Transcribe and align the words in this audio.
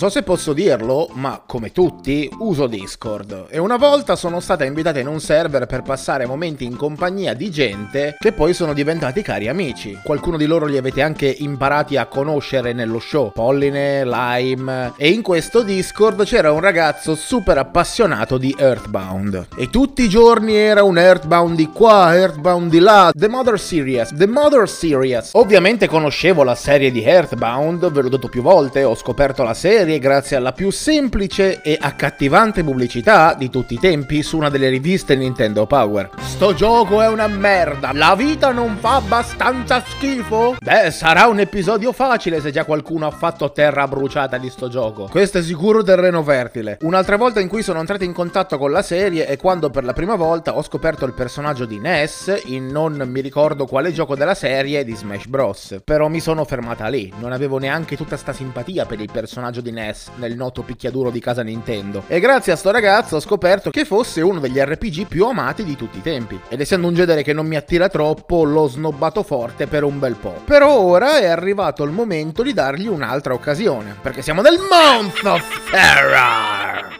So 0.00 0.08
se 0.08 0.22
posso 0.22 0.54
dirlo, 0.54 1.10
ma 1.12 1.42
come 1.44 1.72
tutti 1.72 2.26
uso 2.38 2.66
Discord. 2.66 3.48
E 3.50 3.58
una 3.58 3.76
volta 3.76 4.16
sono 4.16 4.40
stata 4.40 4.64
invitata 4.64 4.98
in 4.98 5.06
un 5.06 5.20
server 5.20 5.66
per 5.66 5.82
passare 5.82 6.24
momenti 6.24 6.64
in 6.64 6.74
compagnia 6.74 7.34
di 7.34 7.50
gente 7.50 8.16
che 8.18 8.32
poi 8.32 8.54
sono 8.54 8.72
diventati 8.72 9.20
cari 9.20 9.46
amici. 9.48 10.00
Qualcuno 10.02 10.38
di 10.38 10.46
loro 10.46 10.64
li 10.64 10.78
avete 10.78 11.02
anche 11.02 11.26
imparati 11.26 11.98
a 11.98 12.06
conoscere 12.06 12.72
nello 12.72 12.98
show, 12.98 13.30
Polline, 13.30 14.06
Lime. 14.06 14.94
E 14.96 15.10
in 15.10 15.20
questo 15.20 15.60
Discord 15.60 16.24
c'era 16.24 16.50
un 16.50 16.60
ragazzo 16.60 17.14
super 17.14 17.58
appassionato 17.58 18.38
di 18.38 18.56
Earthbound. 18.58 19.48
E 19.54 19.68
tutti 19.68 20.04
i 20.04 20.08
giorni 20.08 20.54
era 20.54 20.82
un 20.82 20.96
Earthbound 20.96 21.54
di 21.54 21.66
qua, 21.66 22.16
Earthbound 22.16 22.70
di 22.70 22.78
là, 22.78 23.10
The 23.12 23.28
Mother 23.28 23.60
Series, 23.60 24.14
The 24.14 24.26
Mother 24.26 24.66
Series. 24.66 25.32
Ovviamente 25.34 25.88
conoscevo 25.88 26.42
la 26.42 26.54
serie 26.54 26.90
di 26.90 27.04
Earthbound, 27.04 27.90
ve 27.90 28.00
l'ho 28.00 28.08
detto 28.08 28.28
più 28.28 28.40
volte, 28.40 28.82
ho 28.82 28.94
scoperto 28.94 29.42
la 29.42 29.52
serie 29.52 29.88
grazie 29.98 30.36
alla 30.36 30.52
più 30.52 30.70
semplice 30.70 31.62
e 31.62 31.76
accattivante 31.80 32.62
pubblicità 32.62 33.34
di 33.34 33.50
tutti 33.50 33.74
i 33.74 33.78
tempi 33.78 34.22
su 34.22 34.36
una 34.36 34.48
delle 34.48 34.68
riviste 34.68 35.16
Nintendo 35.16 35.66
Power. 35.66 36.10
Sto 36.20 36.54
gioco 36.54 37.02
è 37.02 37.08
una 37.08 37.26
merda, 37.26 37.92
la 37.92 38.14
vita 38.14 38.52
non 38.52 38.76
fa 38.78 38.96
abbastanza 38.96 39.82
schifo? 39.84 40.56
Beh, 40.60 40.90
sarà 40.90 41.26
un 41.26 41.40
episodio 41.40 41.92
facile 41.92 42.40
se 42.40 42.50
già 42.50 42.64
qualcuno 42.64 43.06
ha 43.06 43.10
fatto 43.10 43.52
terra 43.52 43.88
bruciata 43.88 44.38
di 44.38 44.48
sto 44.50 44.68
gioco. 44.68 45.08
Questo 45.10 45.38
è 45.38 45.42
sicuro 45.42 45.82
terreno 45.82 46.22
fertile. 46.22 46.78
Un'altra 46.82 47.16
volta 47.16 47.40
in 47.40 47.48
cui 47.48 47.62
sono 47.62 47.80
entrato 47.80 48.04
in 48.04 48.12
contatto 48.12 48.58
con 48.58 48.70
la 48.70 48.82
serie 48.82 49.26
è 49.26 49.36
quando 49.36 49.70
per 49.70 49.84
la 49.84 49.92
prima 49.92 50.14
volta 50.14 50.56
ho 50.56 50.62
scoperto 50.62 51.04
il 51.04 51.14
personaggio 51.14 51.64
di 51.64 51.78
Ness 51.78 52.42
in 52.44 52.66
non 52.66 53.02
mi 53.06 53.20
ricordo 53.20 53.66
quale 53.66 53.92
gioco 53.92 54.14
della 54.14 54.34
serie 54.34 54.84
di 54.84 54.94
Smash 54.94 55.26
Bros. 55.26 55.80
Però 55.84 56.08
mi 56.08 56.20
sono 56.20 56.44
fermata 56.44 56.86
lì, 56.88 57.12
non 57.18 57.32
avevo 57.32 57.58
neanche 57.58 57.96
tutta 57.96 58.16
sta 58.16 58.32
simpatia 58.32 58.86
per 58.86 59.00
il 59.00 59.10
personaggio 59.10 59.60
di 59.60 59.70
Ness 59.70 59.78
nel 60.16 60.36
noto 60.36 60.62
picchiaduro 60.62 61.10
di 61.10 61.20
casa 61.20 61.42
Nintendo. 61.42 62.04
E 62.06 62.20
grazie 62.20 62.52
a 62.52 62.56
sto 62.56 62.70
ragazzo 62.70 63.16
ho 63.16 63.20
scoperto 63.20 63.70
che 63.70 63.84
fosse 63.84 64.20
uno 64.20 64.40
degli 64.40 64.58
RPG 64.58 65.06
più 65.06 65.26
amati 65.26 65.64
di 65.64 65.76
tutti 65.76 65.98
i 65.98 66.02
tempi. 66.02 66.38
Ed 66.48 66.60
essendo 66.60 66.86
un 66.86 66.94
genere 66.94 67.22
che 67.22 67.32
non 67.32 67.46
mi 67.46 67.56
attira 67.56 67.88
troppo, 67.88 68.44
l'ho 68.44 68.68
snobbato 68.68 69.22
forte 69.22 69.66
per 69.66 69.84
un 69.84 69.98
bel 69.98 70.14
po'. 70.14 70.42
Però 70.44 70.78
ora 70.78 71.18
è 71.18 71.26
arrivato 71.26 71.82
il 71.84 71.90
momento 71.90 72.42
di 72.42 72.52
dargli 72.52 72.86
un'altra 72.86 73.34
occasione, 73.34 73.96
perché 74.00 74.22
siamo 74.22 74.42
nel 74.42 74.58
Month 74.58 75.24
of 75.24 75.70
Terror! 75.70 76.98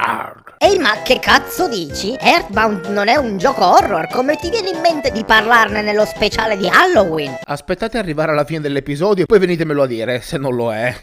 Arr. 0.00 0.48
Ehi 0.58 0.78
ma 0.78 1.02
che 1.02 1.18
cazzo 1.18 1.68
dici? 1.68 2.16
Earthbound 2.18 2.86
non 2.86 3.08
è 3.08 3.16
un 3.16 3.36
gioco 3.36 3.64
horror, 3.64 4.08
come 4.08 4.36
ti 4.36 4.50
viene 4.50 4.70
in 4.70 4.80
mente 4.80 5.10
di 5.10 5.24
parlarne 5.24 5.82
nello 5.82 6.04
speciale 6.04 6.56
di 6.56 6.68
Halloween? 6.68 7.38
Aspettate 7.44 7.98
arrivare 7.98 8.32
alla 8.32 8.44
fine 8.44 8.60
dell'episodio 8.60 9.24
e 9.24 9.26
poi 9.26 9.38
venitemelo 9.38 9.82
a 9.82 9.86
dire, 9.86 10.20
se 10.20 10.38
non 10.38 10.54
lo 10.54 10.72
è. 10.72 10.94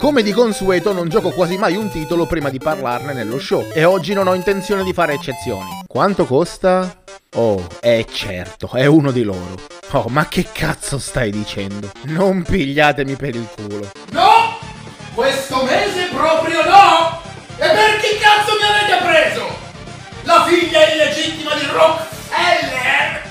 Come 0.00 0.22
di 0.22 0.30
consueto 0.30 0.92
non 0.92 1.08
gioco 1.08 1.30
quasi 1.30 1.56
mai 1.56 1.74
un 1.74 1.90
titolo 1.90 2.24
prima 2.24 2.50
di 2.50 2.60
parlarne 2.60 3.12
nello 3.12 3.40
show 3.40 3.66
e 3.74 3.82
oggi 3.82 4.14
non 4.14 4.28
ho 4.28 4.34
intenzione 4.34 4.84
di 4.84 4.92
fare 4.92 5.14
eccezioni. 5.14 5.82
Quanto 5.88 6.24
costa? 6.24 7.02
Oh, 7.34 7.66
è 7.80 8.04
certo, 8.08 8.70
è 8.72 8.86
uno 8.86 9.10
di 9.10 9.24
loro. 9.24 9.56
Oh, 9.90 10.04
ma 10.06 10.28
che 10.28 10.46
cazzo 10.52 11.00
stai 11.00 11.32
dicendo? 11.32 11.90
Non 12.04 12.44
pigliatemi 12.44 13.16
per 13.16 13.34
il 13.34 13.48
culo. 13.56 13.90
No! 14.12 14.56
Questo 15.14 15.64
mese 15.64 16.06
proprio 16.14 16.62
no! 16.62 17.20
E 17.56 17.66
per 17.66 18.00
chi 18.00 18.18
cazzo 18.20 18.52
mi 18.54 18.68
avete 18.68 19.04
preso? 19.04 19.48
La 20.22 20.44
figlia 20.44 20.92
illegittima 20.92 21.54
di 21.54 21.66
Rockefeller? 21.72 22.17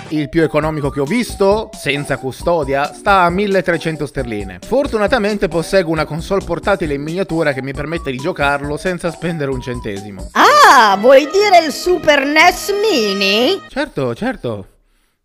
Il 0.10 0.30
più 0.30 0.42
economico 0.42 0.90
che 0.90 1.02
ho 1.02 1.06
visto, 1.06 1.70
senza 1.74 2.18
custodia, 2.18 2.94
sta 2.94 3.24
a 3.24 3.30
1300 3.30 4.06
sterline. 4.06 4.60
Fortunatamente 4.66 5.50
posseggo 5.50 5.92
una 5.92 6.06
console 6.06 6.46
portatile 6.46 6.94
in 6.94 7.02
miniatura 7.02 7.52
che 7.52 7.62
mi 7.62 7.74
permette 7.74 8.12
di 8.12 8.18
giocarlo 8.18 8.78
senza 8.78 9.12
spendere 9.12 9.52
un 9.52 9.62
centesimo. 9.62 10.30
Ah, 10.32 10.96
vuoi 10.98 11.28
dire 11.30 11.66
il 11.66 11.74
Super 11.74 12.26
NES 12.26 12.72
Mini? 12.82 13.62
Certo, 13.68 14.16
certo. 14.16 14.77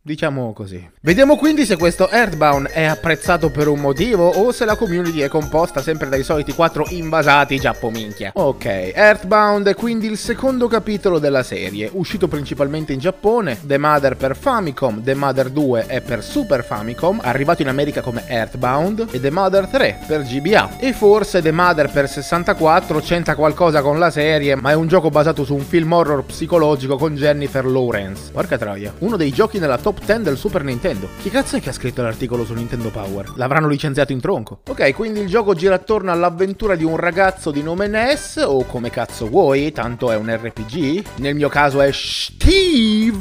Diciamo 0.04 0.52
così. 0.52 0.90
Vediamo 1.00 1.36
quindi 1.36 1.64
se 1.64 1.76
questo 1.76 2.10
Earthbound 2.10 2.70
è 2.70 2.82
apprezzato 2.82 3.50
per 3.50 3.68
un 3.68 3.78
motivo 3.78 4.26
o 4.26 4.50
se 4.50 4.64
la 4.64 4.74
community 4.74 5.20
è 5.20 5.28
composta 5.28 5.80
sempre 5.80 6.08
dai 6.08 6.24
soliti 6.24 6.52
quattro 6.54 6.84
invasati 6.88 7.60
giappominchia. 7.60 8.32
Ok, 8.34 8.64
Earthbound 8.64 9.68
è 9.68 9.76
quindi 9.76 10.08
il 10.08 10.18
secondo 10.18 10.66
capitolo 10.66 11.20
della 11.20 11.44
serie, 11.44 11.88
uscito 11.92 12.26
principalmente 12.26 12.92
in 12.92 12.98
Giappone, 12.98 13.60
The 13.62 13.78
Mother 13.78 14.16
per 14.16 14.36
Famicom, 14.36 15.04
The 15.04 15.14
Mother 15.14 15.50
2 15.50 15.86
è 15.86 16.00
per 16.00 16.24
Super 16.24 16.64
Famicom, 16.64 17.20
arrivato 17.22 17.62
in 17.62 17.68
America 17.68 18.00
come 18.00 18.24
Earthbound, 18.26 19.06
e 19.12 19.20
The 19.20 19.30
Mother 19.30 19.68
3 19.68 20.00
per 20.04 20.22
GBA. 20.22 20.78
E 20.80 20.92
forse 20.94 21.40
The 21.40 21.52
Mother 21.52 21.88
per 21.88 22.08
64 22.08 22.98
c'entra 22.98 23.36
qualcosa 23.36 23.82
con 23.82 24.00
la 24.00 24.10
serie, 24.10 24.56
ma 24.56 24.72
è 24.72 24.74
un 24.74 24.88
gioco 24.88 25.10
basato 25.10 25.44
su 25.44 25.54
un 25.54 25.62
film 25.62 25.92
horror 25.92 26.24
psicologico 26.24 26.96
con 26.96 27.14
Jennifer 27.14 27.64
Lawrence. 27.64 28.32
Porca 28.32 28.58
troia, 28.58 28.92
uno 28.98 29.16
dei 29.16 29.30
giochi 29.30 29.60
nella 29.60 29.78
top 29.78 29.90
top 29.92 30.04
10 30.04 30.22
del 30.22 30.36
Super 30.36 30.64
Nintendo. 30.64 31.08
Chi 31.20 31.28
cazzo 31.28 31.56
è 31.56 31.60
che 31.60 31.68
ha 31.68 31.72
scritto 31.72 32.02
l'articolo 32.02 32.44
su 32.44 32.54
Nintendo 32.54 32.90
Power? 32.90 33.32
L'avranno 33.36 33.68
licenziato 33.68 34.12
in 34.12 34.20
tronco. 34.20 34.60
Ok, 34.68 34.94
quindi 34.94 35.20
il 35.20 35.28
gioco 35.28 35.54
gira 35.54 35.74
attorno 35.74 36.10
all'avventura 36.10 36.74
di 36.74 36.84
un 36.84 36.96
ragazzo 36.96 37.50
di 37.50 37.62
nome 37.62 37.86
Ness, 37.86 38.42
o 38.44 38.64
come 38.64 38.90
cazzo 38.90 39.28
vuoi, 39.28 39.70
tanto 39.72 40.10
è 40.10 40.16
un 40.16 40.34
RPG. 40.34 41.04
Nel 41.16 41.34
mio 41.34 41.48
caso 41.48 41.80
è 41.80 41.90